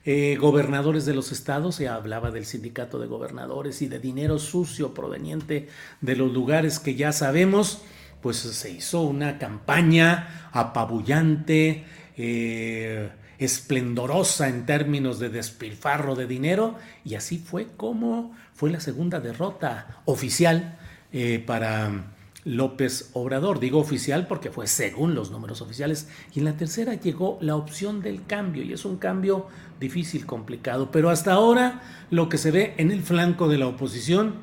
eh, 0.05 0.37
gobernadores 0.39 1.05
de 1.05 1.15
los 1.15 1.31
estados, 1.31 1.75
se 1.75 1.87
hablaba 1.87 2.29
del 2.29 2.45
sindicato 2.45 2.99
de 2.99 3.07
gobernadores 3.07 3.81
y 3.81 3.87
de 3.87 3.99
dinero 3.99 4.37
sucio 4.37 4.93
proveniente 4.93 5.67
de 6.01 6.15
los 6.15 6.31
lugares 6.31 6.79
que 6.79 6.93
ya 6.93 7.11
sabemos, 7.11 7.81
pues 8.21 8.37
se 8.37 8.71
hizo 8.71 9.01
una 9.01 9.39
campaña 9.39 10.49
apabullante, 10.51 11.85
eh, 12.17 13.09
esplendorosa 13.39 14.47
en 14.47 14.65
términos 14.65 15.19
de 15.19 15.29
despilfarro 15.29 16.15
de 16.15 16.27
dinero, 16.27 16.75
y 17.03 17.15
así 17.15 17.39
fue 17.39 17.69
como 17.75 18.33
fue 18.53 18.69
la 18.69 18.79
segunda 18.79 19.19
derrota 19.19 20.01
oficial 20.05 20.77
eh, 21.11 21.43
para 21.45 22.14
López 22.45 23.09
Obrador. 23.13 23.59
Digo 23.59 23.79
oficial 23.79 24.27
porque 24.27 24.51
fue 24.51 24.67
según 24.67 25.15
los 25.15 25.31
números 25.31 25.61
oficiales. 25.61 26.07
Y 26.33 26.39
en 26.39 26.45
la 26.45 26.55
tercera 26.55 26.93
llegó 26.93 27.37
la 27.41 27.55
opción 27.55 28.01
del 28.01 28.25
cambio 28.25 28.63
y 28.63 28.71
es 28.71 28.85
un 28.85 28.97
cambio 28.97 29.47
difícil, 29.79 30.25
complicado. 30.25 30.91
Pero 30.91 31.09
hasta 31.09 31.33
ahora 31.33 31.81
lo 32.11 32.29
que 32.29 32.37
se 32.37 32.51
ve 32.51 32.75
en 32.77 32.91
el 32.91 33.01
flanco 33.01 33.49
de 33.49 33.57
la 33.57 33.67
oposición 33.67 34.35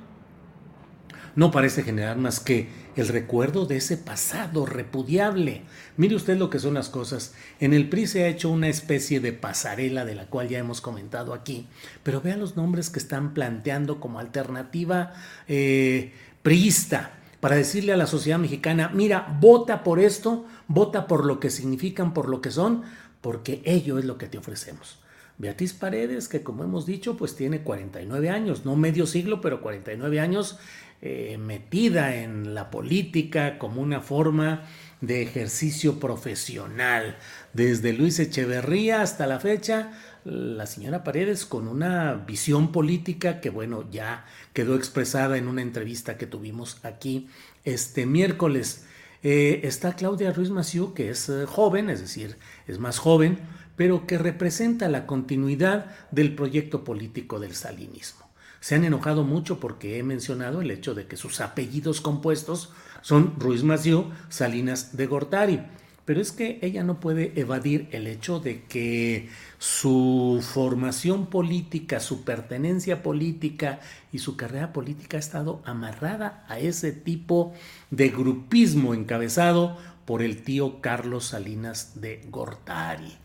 no 1.34 1.50
parece 1.50 1.82
generar 1.82 2.18
más 2.18 2.40
que 2.40 2.68
el 2.94 3.08
recuerdo 3.08 3.64
de 3.64 3.76
ese 3.76 3.96
pasado 3.96 4.66
repudiable. 4.66 5.62
Mire 5.96 6.14
usted 6.14 6.36
lo 6.36 6.50
que 6.50 6.58
son 6.58 6.74
las 6.74 6.90
cosas. 6.90 7.34
En 7.58 7.72
el 7.72 7.88
PRI 7.88 8.06
se 8.06 8.24
ha 8.24 8.28
hecho 8.28 8.50
una 8.50 8.68
especie 8.68 9.20
de 9.20 9.32
pasarela 9.32 10.04
de 10.04 10.14
la 10.14 10.26
cual 10.26 10.48
ya 10.48 10.58
hemos 10.58 10.82
comentado 10.82 11.32
aquí, 11.32 11.68
pero 12.02 12.20
vean 12.20 12.40
los 12.40 12.56
nombres 12.56 12.90
que 12.90 12.98
están 12.98 13.32
planteando 13.32 13.98
como 13.98 14.18
alternativa 14.18 15.14
eh, 15.48 16.12
priista 16.42 17.21
para 17.42 17.56
decirle 17.56 17.92
a 17.92 17.96
la 17.96 18.06
sociedad 18.06 18.38
mexicana, 18.38 18.92
mira, 18.94 19.36
vota 19.40 19.82
por 19.82 19.98
esto, 19.98 20.46
vota 20.68 21.08
por 21.08 21.26
lo 21.26 21.40
que 21.40 21.50
significan, 21.50 22.14
por 22.14 22.28
lo 22.28 22.40
que 22.40 22.52
son, 22.52 22.84
porque 23.20 23.60
ello 23.64 23.98
es 23.98 24.04
lo 24.04 24.16
que 24.16 24.28
te 24.28 24.38
ofrecemos. 24.38 25.00
Beatriz 25.38 25.72
Paredes, 25.72 26.28
que 26.28 26.44
como 26.44 26.62
hemos 26.62 26.86
dicho, 26.86 27.16
pues 27.16 27.34
tiene 27.34 27.62
49 27.62 28.30
años, 28.30 28.64
no 28.64 28.76
medio 28.76 29.06
siglo, 29.06 29.40
pero 29.40 29.60
49 29.60 30.20
años 30.20 30.56
eh, 31.00 31.36
metida 31.36 32.14
en 32.14 32.54
la 32.54 32.70
política 32.70 33.58
como 33.58 33.82
una 33.82 34.00
forma 34.00 34.62
de 35.00 35.22
ejercicio 35.22 35.98
profesional. 35.98 37.16
Desde 37.54 37.92
Luis 37.92 38.20
Echeverría 38.20 39.02
hasta 39.02 39.26
la 39.26 39.40
fecha, 39.40 39.90
la 40.24 40.66
señora 40.66 41.04
Paredes 41.04 41.46
con 41.46 41.66
una 41.66 42.14
visión 42.14 42.72
política 42.72 43.40
que 43.40 43.50
bueno, 43.50 43.84
ya 43.90 44.24
quedó 44.52 44.76
expresada 44.76 45.36
en 45.36 45.48
una 45.48 45.62
entrevista 45.62 46.16
que 46.16 46.26
tuvimos 46.26 46.78
aquí 46.84 47.28
este 47.64 48.06
miércoles. 48.06 48.86
Eh, 49.22 49.60
está 49.64 49.94
Claudia 49.94 50.32
Ruiz 50.32 50.50
Maciú, 50.50 50.94
que 50.94 51.10
es 51.10 51.28
eh, 51.28 51.46
joven, 51.46 51.90
es 51.90 52.00
decir, 52.00 52.36
es 52.66 52.78
más 52.78 52.98
joven, 52.98 53.38
pero 53.76 54.06
que 54.06 54.18
representa 54.18 54.88
la 54.88 55.06
continuidad 55.06 55.86
del 56.10 56.34
proyecto 56.34 56.84
político 56.84 57.40
del 57.40 57.54
salinismo. 57.54 58.28
Se 58.60 58.76
han 58.76 58.84
enojado 58.84 59.24
mucho 59.24 59.58
porque 59.58 59.98
he 59.98 60.02
mencionado 60.04 60.60
el 60.60 60.70
hecho 60.70 60.94
de 60.94 61.06
que 61.06 61.16
sus 61.16 61.40
apellidos 61.40 62.00
compuestos 62.00 62.72
son 63.00 63.34
Ruiz 63.38 63.64
Maciú, 63.64 64.12
Salinas 64.28 64.96
de 64.96 65.06
Gortari. 65.06 65.62
Pero 66.04 66.20
es 66.20 66.32
que 66.32 66.58
ella 66.62 66.82
no 66.82 66.98
puede 66.98 67.32
evadir 67.40 67.88
el 67.92 68.08
hecho 68.08 68.40
de 68.40 68.62
que 68.64 69.28
su 69.58 70.42
formación 70.42 71.26
política, 71.26 72.00
su 72.00 72.24
pertenencia 72.24 73.02
política 73.02 73.78
y 74.12 74.18
su 74.18 74.36
carrera 74.36 74.72
política 74.72 75.16
ha 75.16 75.20
estado 75.20 75.62
amarrada 75.64 76.44
a 76.48 76.58
ese 76.58 76.90
tipo 76.90 77.54
de 77.90 78.08
grupismo 78.08 78.94
encabezado 78.94 79.78
por 80.04 80.22
el 80.22 80.42
tío 80.42 80.80
Carlos 80.80 81.26
Salinas 81.26 82.00
de 82.00 82.20
Gortari. 82.28 83.18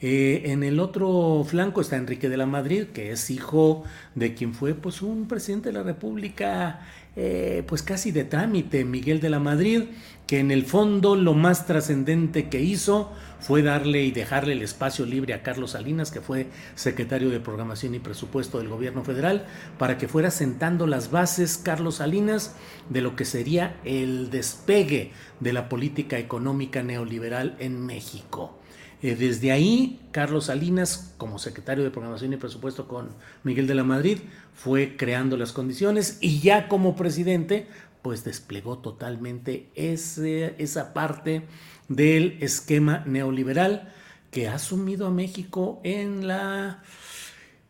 Eh, 0.00 0.42
en 0.46 0.62
el 0.62 0.78
otro 0.80 1.44
flanco 1.48 1.80
está 1.80 1.96
Enrique 1.96 2.28
de 2.28 2.36
la 2.36 2.44
Madrid, 2.44 2.88
que 2.92 3.12
es 3.12 3.30
hijo 3.30 3.84
de 4.14 4.34
quien 4.34 4.52
fue 4.52 4.74
pues, 4.74 5.00
un 5.00 5.26
presidente 5.26 5.70
de 5.70 5.78
la 5.78 5.84
República 5.84 6.80
eh, 7.18 7.64
pues 7.66 7.82
casi 7.82 8.10
de 8.10 8.24
trámite, 8.24 8.84
Miguel 8.84 9.20
de 9.20 9.30
la 9.30 9.40
Madrid, 9.40 9.84
que 10.26 10.40
en 10.40 10.50
el 10.50 10.64
fondo 10.64 11.14
lo 11.14 11.34
más 11.34 11.66
trascendente 11.66 12.48
que 12.48 12.60
hizo 12.60 13.12
fue 13.38 13.62
darle 13.62 14.02
y 14.02 14.10
dejarle 14.10 14.54
el 14.54 14.62
espacio 14.62 15.06
libre 15.06 15.34
a 15.34 15.42
Carlos 15.42 15.72
Salinas, 15.72 16.10
que 16.10 16.20
fue 16.20 16.48
secretario 16.74 17.30
de 17.30 17.38
Programación 17.38 17.94
y 17.94 18.00
Presupuesto 18.00 18.58
del 18.58 18.68
Gobierno 18.68 19.04
Federal, 19.04 19.46
para 19.78 19.98
que 19.98 20.08
fuera 20.08 20.30
sentando 20.30 20.86
las 20.86 21.10
bases 21.10 21.58
Carlos 21.58 21.96
Salinas 21.96 22.56
de 22.90 23.02
lo 23.02 23.14
que 23.14 23.24
sería 23.24 23.76
el 23.84 24.30
despegue 24.30 25.12
de 25.38 25.52
la 25.52 25.68
política 25.68 26.18
económica 26.18 26.82
neoliberal 26.82 27.56
en 27.60 27.86
México. 27.86 28.58
Eh, 29.02 29.14
desde 29.14 29.52
ahí, 29.52 30.00
Carlos 30.10 30.46
Salinas, 30.46 31.14
como 31.18 31.38
secretario 31.38 31.84
de 31.84 31.90
Programación 31.90 32.32
y 32.32 32.38
Presupuesto 32.38 32.88
con 32.88 33.10
Miguel 33.44 33.66
de 33.66 33.74
la 33.74 33.84
Madrid, 33.84 34.18
fue 34.54 34.96
creando 34.96 35.36
las 35.36 35.52
condiciones 35.52 36.16
y 36.22 36.40
ya 36.40 36.66
como 36.66 36.96
presidente, 36.96 37.68
pues 38.06 38.22
desplegó 38.22 38.78
totalmente 38.78 39.68
esa 39.74 40.94
parte 40.94 41.42
del 41.88 42.38
esquema 42.40 43.02
neoliberal 43.04 43.92
que 44.30 44.46
ha 44.46 44.60
sumido 44.60 45.08
a 45.08 45.10
México 45.10 45.80
en 45.82 46.28
la, 46.28 46.84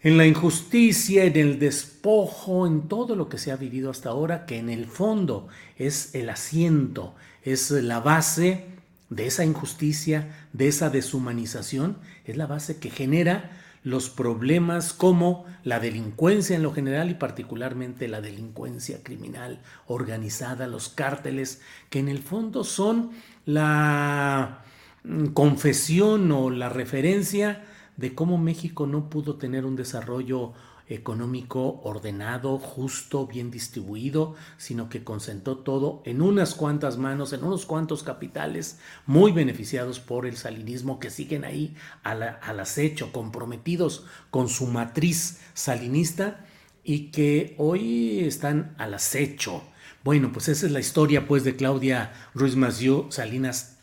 en 0.03 0.19
la 0.19 0.27
injusticia, 0.27 1.25
en 1.25 1.37
el 1.37 1.59
despojo, 1.59 2.67
en 2.67 2.83
todo 2.87 3.17
lo 3.17 3.31
que 3.31 3.39
se 3.39 3.51
ha 3.51 3.57
vivido 3.57 3.91
hasta 3.91 4.11
ahora, 4.11 4.45
que 4.45 4.59
en 4.59 4.69
el 4.69 4.85
fondo 4.85 5.49
es 5.79 6.15
el 6.15 6.29
asiento, 6.29 7.15
es 7.43 7.71
la 7.71 8.01
base 8.01 8.67
de 9.09 9.29
esa 9.29 9.43
injusticia, 9.43 10.49
de 10.53 10.69
esa 10.69 10.91
deshumanización, 10.91 11.97
es 12.27 12.37
la 12.37 12.47
base 12.47 12.77
que 12.77 12.91
genera 12.91 13.53
los 13.87 14.11
problemas 14.11 14.93
como 14.93 15.45
la 15.63 15.79
delincuencia 15.79 16.57
en 16.57 16.65
lo 16.65 16.73
general 16.73 17.09
y 17.09 17.15
particularmente 17.15 18.09
la 18.09 18.21
delincuencia 18.21 19.05
criminal 19.05 19.61
organizada, 19.87 20.67
los 20.67 20.89
cárteles, 20.89 21.63
que 21.89 22.01
en 22.01 22.09
el 22.09 22.19
fondo 22.19 22.65
son 22.65 23.13
la 23.45 24.65
mm, 25.05 25.27
confesión 25.27 26.33
o 26.33 26.51
la 26.51 26.69
referencia 26.69 27.65
de 27.97 28.13
cómo 28.13 28.39
México 28.39 28.89
no 28.89 29.09
pudo 29.09 29.37
tener 29.37 29.65
un 29.65 29.77
desarrollo 29.77 30.53
económico 30.89 31.81
ordenado, 31.83 32.59
justo, 32.59 33.27
bien 33.27 33.51
distribuido, 33.51 34.37
sino 34.57 34.89
que 34.89 35.03
concentró 35.03 35.59
todo 35.59 36.03
en 36.05 36.23
unas 36.23 36.55
cuantas 36.55 36.97
manos, 36.97 37.33
en 37.33 37.45
unos 37.45 37.67
cuantos 37.67 38.03
capitales 38.03 38.79
muy 39.05 39.33
beneficiados 39.33 39.99
por 39.99 40.27
el 40.27 40.37
salinismo 40.37 41.01
que 41.01 41.11
siguen 41.11 41.45
ahí 41.45 41.75
al, 42.03 42.23
al 42.23 42.61
acecho, 42.61 43.13
comprometidos 43.13 44.05
con 44.31 44.49
su 44.49 44.67
matriz 44.67 45.41
salinista 45.55 46.47
y 46.85 47.11
que 47.11 47.55
hoy 47.59 48.21
están 48.21 48.75
al 48.79 48.95
acecho. 48.95 49.63
Bueno, 50.05 50.31
pues 50.33 50.49
esa 50.49 50.67
es 50.67 50.73
la 50.73 50.79
historia 50.79 51.27
pues 51.27 51.43
de 51.43 51.57
Claudia 51.57 52.13
Ruiz 52.33 52.55
Massieu 52.55 53.07
Salinas, 53.11 53.79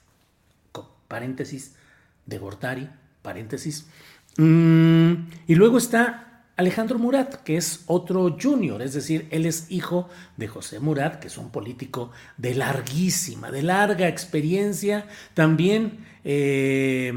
paréntesis, 1.09 1.75
de 2.25 2.37
Gortari, 2.37 2.89
paréntesis. 3.21 3.87
Mm, 4.37 5.13
y 5.47 5.55
luego 5.55 5.77
está 5.77 6.32
Alejandro 6.55 6.99
Murat, 6.99 7.41
que 7.43 7.57
es 7.57 7.83
otro 7.87 8.37
junior, 8.39 8.83
es 8.83 8.93
decir, 8.93 9.27
él 9.31 9.47
es 9.47 9.71
hijo 9.71 10.07
de 10.37 10.47
José 10.47 10.79
Murat, 10.79 11.19
que 11.19 11.27
es 11.27 11.37
un 11.39 11.49
político 11.49 12.11
de 12.37 12.53
larguísima, 12.53 13.49
de 13.49 13.63
larga 13.63 14.07
experiencia. 14.07 15.07
También 15.33 16.05
eh, 16.23 17.11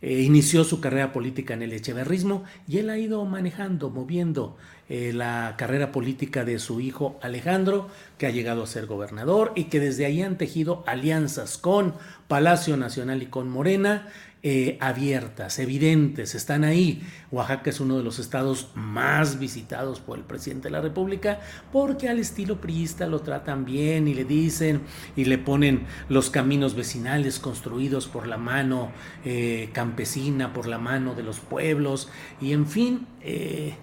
eh, 0.00 0.22
inició 0.22 0.64
su 0.64 0.80
carrera 0.80 1.12
política 1.12 1.52
en 1.52 1.62
el 1.62 1.74
echeverrismo 1.74 2.44
y 2.66 2.78
él 2.78 2.88
ha 2.88 2.96
ido 2.96 3.22
manejando, 3.26 3.90
moviendo 3.90 4.56
eh, 4.88 5.12
la 5.12 5.54
carrera 5.58 5.92
política 5.92 6.46
de 6.46 6.58
su 6.58 6.80
hijo 6.80 7.18
Alejandro, 7.20 7.88
que 8.16 8.26
ha 8.26 8.30
llegado 8.30 8.62
a 8.62 8.66
ser 8.66 8.86
gobernador 8.86 9.52
y 9.54 9.64
que 9.64 9.80
desde 9.80 10.06
ahí 10.06 10.22
han 10.22 10.38
tejido 10.38 10.82
alianzas 10.86 11.58
con 11.58 11.92
Palacio 12.26 12.78
Nacional 12.78 13.22
y 13.22 13.26
con 13.26 13.50
Morena 13.50 14.08
eh, 14.44 14.78
abiertas, 14.80 15.58
evidentes, 15.58 16.36
están 16.36 16.62
ahí. 16.62 17.02
Oaxaca 17.32 17.70
es 17.70 17.80
uno 17.80 17.98
de 17.98 18.04
los 18.04 18.20
estados 18.20 18.70
más 18.76 19.40
visitados 19.40 19.98
por 19.98 20.16
el 20.16 20.22
presidente 20.22 20.68
de 20.68 20.72
la 20.72 20.80
República 20.80 21.40
porque 21.72 22.08
al 22.08 22.20
estilo 22.20 22.60
priista 22.60 23.08
lo 23.08 23.20
tratan 23.20 23.64
bien 23.64 24.06
y 24.06 24.14
le 24.14 24.24
dicen 24.24 24.82
y 25.16 25.24
le 25.24 25.38
ponen 25.38 25.86
los 26.08 26.30
caminos 26.30 26.76
vecinales 26.76 27.40
construidos 27.40 28.06
por 28.06 28.28
la 28.28 28.36
mano 28.36 28.92
eh, 29.24 29.70
campesina, 29.72 30.52
por 30.52 30.68
la 30.68 30.78
mano 30.78 31.16
de 31.16 31.24
los 31.24 31.40
pueblos 31.40 32.08
y 32.40 32.52
en 32.52 32.68
fin, 32.68 33.08
eh, 33.22 33.74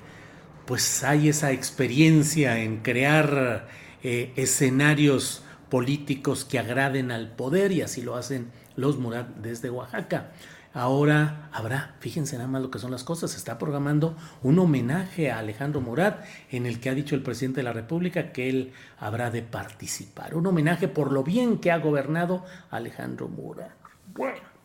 pues 0.65 1.03
hay 1.03 1.27
esa 1.27 1.51
experiencia 1.51 2.59
en 2.59 2.77
crear 2.77 3.67
escenarios 4.01 5.43
políticos 5.69 6.45
que 6.45 6.59
agraden 6.59 7.11
al 7.11 7.35
poder 7.35 7.71
y 7.71 7.81
así 7.81 8.01
lo 8.01 8.15
hacen 8.15 8.51
los 8.75 8.97
Murat 8.97 9.27
desde 9.37 9.69
Oaxaca. 9.69 10.31
Ahora 10.75 11.47
habrá, 11.53 11.95
fíjense 11.99 12.35
nada 12.35 12.49
más 12.49 12.61
lo 12.61 12.69
que 12.69 12.79
son 12.79 12.91
las 12.91 13.05
cosas, 13.05 13.31
se 13.31 13.37
está 13.37 13.57
programando 13.57 14.17
un 14.43 14.59
homenaje 14.59 15.31
a 15.31 15.39
Alejandro 15.39 15.79
Murat 15.79 16.25
en 16.51 16.65
el 16.65 16.81
que 16.81 16.89
ha 16.89 16.93
dicho 16.93 17.15
el 17.15 17.23
presidente 17.23 17.61
de 17.61 17.63
la 17.63 17.71
República 17.71 18.33
que 18.33 18.49
él 18.49 18.73
habrá 18.99 19.31
de 19.31 19.41
participar. 19.41 20.35
Un 20.35 20.47
homenaje 20.47 20.89
por 20.89 21.13
lo 21.13 21.23
bien 21.23 21.59
que 21.59 21.71
ha 21.71 21.77
gobernado 21.77 22.43
Alejandro 22.71 23.29
Murat. 23.29 23.71
Bueno. 24.13 24.55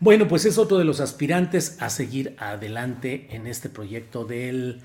Bueno, 0.00 0.26
pues 0.26 0.46
es 0.46 0.58
otro 0.58 0.78
de 0.78 0.84
los 0.84 0.98
aspirantes 0.98 1.80
a 1.80 1.88
seguir 1.88 2.34
adelante 2.40 3.28
en 3.30 3.46
este 3.46 3.68
proyecto 3.68 4.24
del 4.24 4.82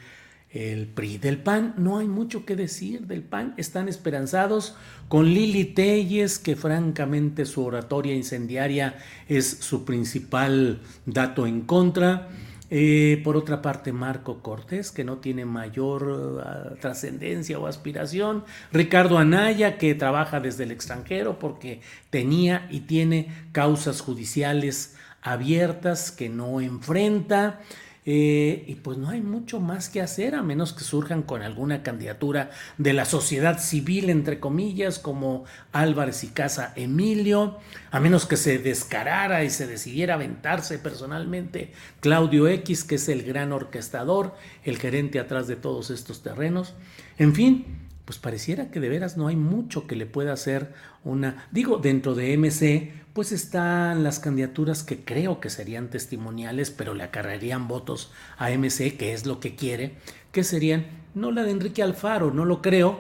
el 0.52 0.88
PRI. 0.88 1.18
Del 1.18 1.38
PAN 1.38 1.74
no 1.78 1.98
hay 1.98 2.08
mucho 2.08 2.46
que 2.46 2.56
decir, 2.56 3.08
del 3.08 3.24
PAN 3.24 3.54
están 3.58 3.90
esperanzados 3.90 4.76
con 5.08 5.26
Lili 5.26 5.66
Telles, 5.66 6.40
que 6.40 6.56
francamente 6.56 7.46
su 7.46 7.64
oratoria 7.64 8.16
incendiaria 8.16 8.96
es 9.28 9.48
su 9.48 9.86
principal 9.86 10.82
dato 11.06 11.48
en 11.48 11.62
contra. 11.62 12.30
Eh, 12.70 13.22
por 13.24 13.38
otra 13.38 13.62
parte, 13.62 13.94
Marco 13.94 14.42
Cortés, 14.42 14.92
que 14.92 15.06
no 15.06 15.18
tiene 15.18 15.46
mayor 15.46 16.44
ah, 16.46 16.76
trascendencia 16.82 17.60
o 17.60 17.68
aspiración. 17.68 18.44
Ricardo 18.74 19.18
Anaya, 19.18 19.78
que 19.78 19.96
trabaja 19.96 20.42
desde 20.42 20.66
el 20.66 20.72
extranjero 20.72 21.40
porque 21.40 21.82
tenía 22.10 22.68
y 22.70 22.82
tiene 22.82 23.32
causas 23.54 24.02
judiciales 24.02 24.98
abiertas 25.22 26.12
que 26.12 26.28
no 26.28 26.60
enfrenta. 26.60 27.62
Eh, 28.10 28.63
y 28.67 28.76
pues 28.76 28.98
no 28.98 29.10
hay 29.10 29.20
mucho 29.20 29.60
más 29.60 29.89
que 29.89 30.02
hacer 30.02 30.34
a 30.34 30.41
menos 30.41 30.72
que 30.72 30.86
surjan 30.86 31.24
con 31.24 31.41
alguna 31.41 31.84
candidatura 31.84 32.52
de 32.78 32.93
la 32.93 33.04
sociedad 33.04 33.60
civil, 33.60 34.10
entre 34.10 34.39
comillas, 34.39 34.98
como 34.98 35.43
Álvarez 35.74 36.24
y 36.24 36.28
Casa 36.28 36.72
Emilio, 36.78 37.58
a 37.91 38.00
menos 38.00 38.26
que 38.26 38.38
se 38.38 38.60
descarara 38.60 39.43
y 39.43 39.50
se 39.50 39.67
decidiera 39.67 40.13
aventarse 40.13 40.80
personalmente 40.80 41.74
Claudio 42.00 42.48
X, 42.48 42.86
que 42.86 42.96
es 42.96 43.10
el 43.10 43.24
gran 43.24 43.52
orquestador, 43.52 44.36
el 44.63 44.78
gerente 44.78 45.20
atrás 45.20 45.50
de 45.50 45.58
todos 45.58 45.89
estos 45.89 46.24
terrenos. 46.24 46.76
En 47.17 47.36
fin, 47.36 47.65
pues 48.06 48.20
pareciera 48.20 48.72
que 48.72 48.80
de 48.80 48.88
veras 48.88 49.17
no 49.17 49.28
hay 49.28 49.36
mucho 49.36 49.86
que 49.86 49.98
le 49.98 50.06
pueda 50.06 50.32
hacer 50.32 50.74
una, 51.04 51.46
digo, 51.52 51.78
dentro 51.78 52.15
de 52.15 52.38
MC, 52.38 52.93
pues 53.17 53.32
están 53.32 54.03
las 54.03 54.19
candidaturas 54.19 54.84
que 54.84 55.03
creo 55.03 55.39
que 55.39 55.49
serían 55.49 55.89
testimoniales, 55.89 56.69
pero 56.69 56.93
le 56.93 57.01
acarrearían 57.01 57.67
votos 57.67 58.12
a 58.38 58.51
MC, 58.51 58.95
que 58.95 59.13
es 59.13 59.25
lo 59.25 59.39
que 59.39 59.56
quiere, 59.56 59.95
que 60.32 60.43
serían, 60.43 60.86
no 61.15 61.32
la 61.32 61.41
de 61.41 61.49
Enrique 61.49 61.82
Alfaro, 61.82 62.30
no 62.30 62.45
lo 62.45 62.62
creo, 62.62 62.99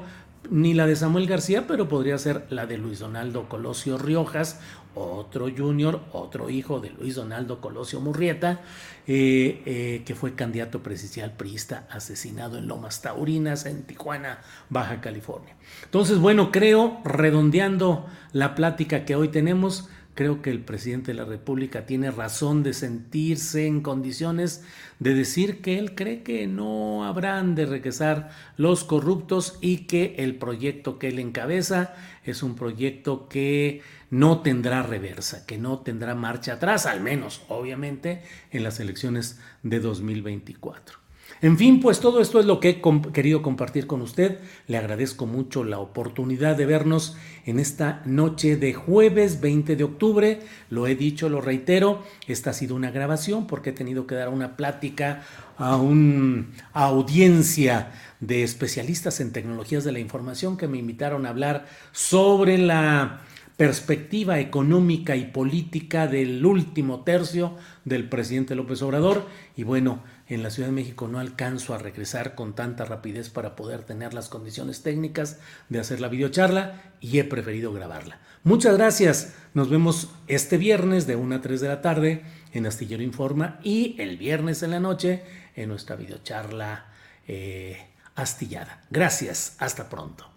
ni 0.49 0.73
la 0.73 0.87
de 0.87 0.95
Samuel 0.95 1.27
García, 1.27 1.67
pero 1.67 1.87
podría 1.87 2.17
ser 2.17 2.47
la 2.49 2.65
de 2.65 2.79
Luis 2.79 2.97
Donaldo 2.97 3.47
Colosio 3.47 3.99
Riojas 3.99 4.59
otro 4.97 5.47
junior, 5.55 6.01
otro 6.11 6.49
hijo 6.49 6.79
de 6.79 6.89
Luis 6.89 7.15
Donaldo 7.15 7.61
Colosio 7.61 8.01
Murrieta, 8.01 8.61
eh, 9.05 9.61
eh, 9.65 10.03
que 10.05 10.15
fue 10.15 10.33
candidato 10.33 10.81
presidencial 10.81 11.33
priista 11.33 11.87
asesinado 11.91 12.57
en 12.57 12.67
Lomas 12.67 13.01
Taurinas, 13.01 13.65
en 13.65 13.83
Tijuana, 13.83 14.39
Baja 14.69 14.99
California. 14.99 15.55
Entonces, 15.83 16.17
bueno, 16.17 16.51
creo, 16.51 16.99
redondeando 17.05 18.07
la 18.33 18.55
plática 18.55 19.05
que 19.05 19.15
hoy 19.15 19.29
tenemos, 19.29 19.89
creo 20.17 20.41
que 20.41 20.49
el 20.49 20.61
presidente 20.61 21.11
de 21.11 21.17
la 21.19 21.25
República 21.25 21.85
tiene 21.85 22.09
razón 22.09 22.63
de 22.63 22.73
sentirse 22.73 23.67
en 23.67 23.81
condiciones 23.81 24.63
de 24.97 25.13
decir 25.13 25.61
que 25.61 25.77
él 25.77 25.93
cree 25.93 26.23
que 26.23 26.47
no 26.47 27.05
habrán 27.05 27.53
de 27.53 27.67
regresar 27.67 28.31
los 28.57 28.83
corruptos 28.83 29.59
y 29.61 29.85
que 29.85 30.15
el 30.17 30.35
proyecto 30.35 30.97
que 30.97 31.09
él 31.09 31.19
encabeza 31.19 31.93
es 32.23 32.41
un 32.41 32.55
proyecto 32.55 33.29
que 33.29 33.83
no 34.09 34.41
tendrá 34.41 34.81
reversa, 34.81 35.45
que 35.45 35.59
no 35.59 35.81
tendrá 35.81 36.15
marcha 36.15 36.53
atrás, 36.53 36.87
al 36.87 36.99
menos, 36.99 37.43
obviamente, 37.47 38.23
en 38.49 38.63
las 38.63 38.79
elecciones 38.79 39.39
de 39.61 39.79
2024. 39.79 41.06
En 41.41 41.57
fin, 41.57 41.79
pues 41.79 41.99
todo 41.99 42.19
esto 42.19 42.39
es 42.39 42.47
lo 42.47 42.59
que 42.59 42.69
he 42.69 43.11
querido 43.11 43.43
compartir 43.43 43.85
con 43.85 44.01
usted. 44.01 44.39
Le 44.67 44.77
agradezco 44.77 45.27
mucho 45.27 45.63
la 45.63 45.77
oportunidad 45.77 46.55
de 46.55 46.65
vernos 46.65 47.15
en 47.45 47.59
esta 47.59 48.01
noche 48.05 48.57
de 48.57 48.73
jueves 48.73 49.39
20 49.39 49.75
de 49.75 49.83
octubre. 49.83 50.39
Lo 50.71 50.87
he 50.87 50.95
dicho, 50.95 51.29
lo 51.29 51.39
reitero, 51.39 52.03
esta 52.27 52.49
ha 52.49 52.53
sido 52.53 52.75
una 52.75 52.89
grabación 52.89 53.45
porque 53.45 53.69
he 53.69 53.73
tenido 53.73 54.07
que 54.07 54.15
dar 54.15 54.29
una 54.29 54.57
plática 54.57 55.23
a 55.57 55.75
una 55.75 56.47
audiencia 56.73 57.91
de 58.19 58.41
especialistas 58.43 59.19
en 59.19 59.31
tecnologías 59.31 59.83
de 59.83 59.91
la 59.91 59.99
información 59.99 60.57
que 60.57 60.67
me 60.67 60.79
invitaron 60.79 61.25
a 61.25 61.29
hablar 61.29 61.67
sobre 61.91 62.57
la 62.57 63.21
perspectiva 63.57 64.39
económica 64.39 65.15
y 65.15 65.25
política 65.25 66.05
del 66.07 66.45
último 66.45 67.03
tercio 67.03 67.57
del 67.85 68.07
presidente 68.07 68.55
López 68.55 68.83
Obrador. 68.83 69.25
Y 69.55 69.63
bueno, 69.63 70.03
en 70.27 70.43
la 70.43 70.51
Ciudad 70.51 70.69
de 70.69 70.75
México 70.75 71.07
no 71.07 71.19
alcanzo 71.19 71.73
a 71.73 71.79
regresar 71.79 72.35
con 72.35 72.53
tanta 72.53 72.85
rapidez 72.85 73.29
para 73.29 73.55
poder 73.55 73.81
tener 73.81 74.13
las 74.13 74.29
condiciones 74.29 74.83
técnicas 74.83 75.39
de 75.69 75.79
hacer 75.79 75.99
la 75.99 76.07
videocharla 76.07 76.93
y 77.01 77.17
he 77.17 77.23
preferido 77.23 77.73
grabarla. 77.73 78.19
Muchas 78.43 78.77
gracias. 78.77 79.33
Nos 79.55 79.69
vemos 79.69 80.09
este 80.27 80.57
viernes 80.57 81.07
de 81.07 81.15
1 81.15 81.35
a 81.35 81.41
3 81.41 81.59
de 81.59 81.67
la 81.67 81.81
tarde 81.81 82.21
en 82.53 82.67
Astillero 82.67 83.01
Informa 83.01 83.59
y 83.63 83.95
el 83.99 84.17
viernes 84.17 84.61
en 84.61 84.71
la 84.71 84.79
noche 84.79 85.23
en 85.55 85.69
nuestra 85.69 85.95
videocharla 85.95 86.85
eh, 87.27 87.87
astillada. 88.15 88.83
Gracias. 88.91 89.55
Hasta 89.57 89.89
pronto. 89.89 90.36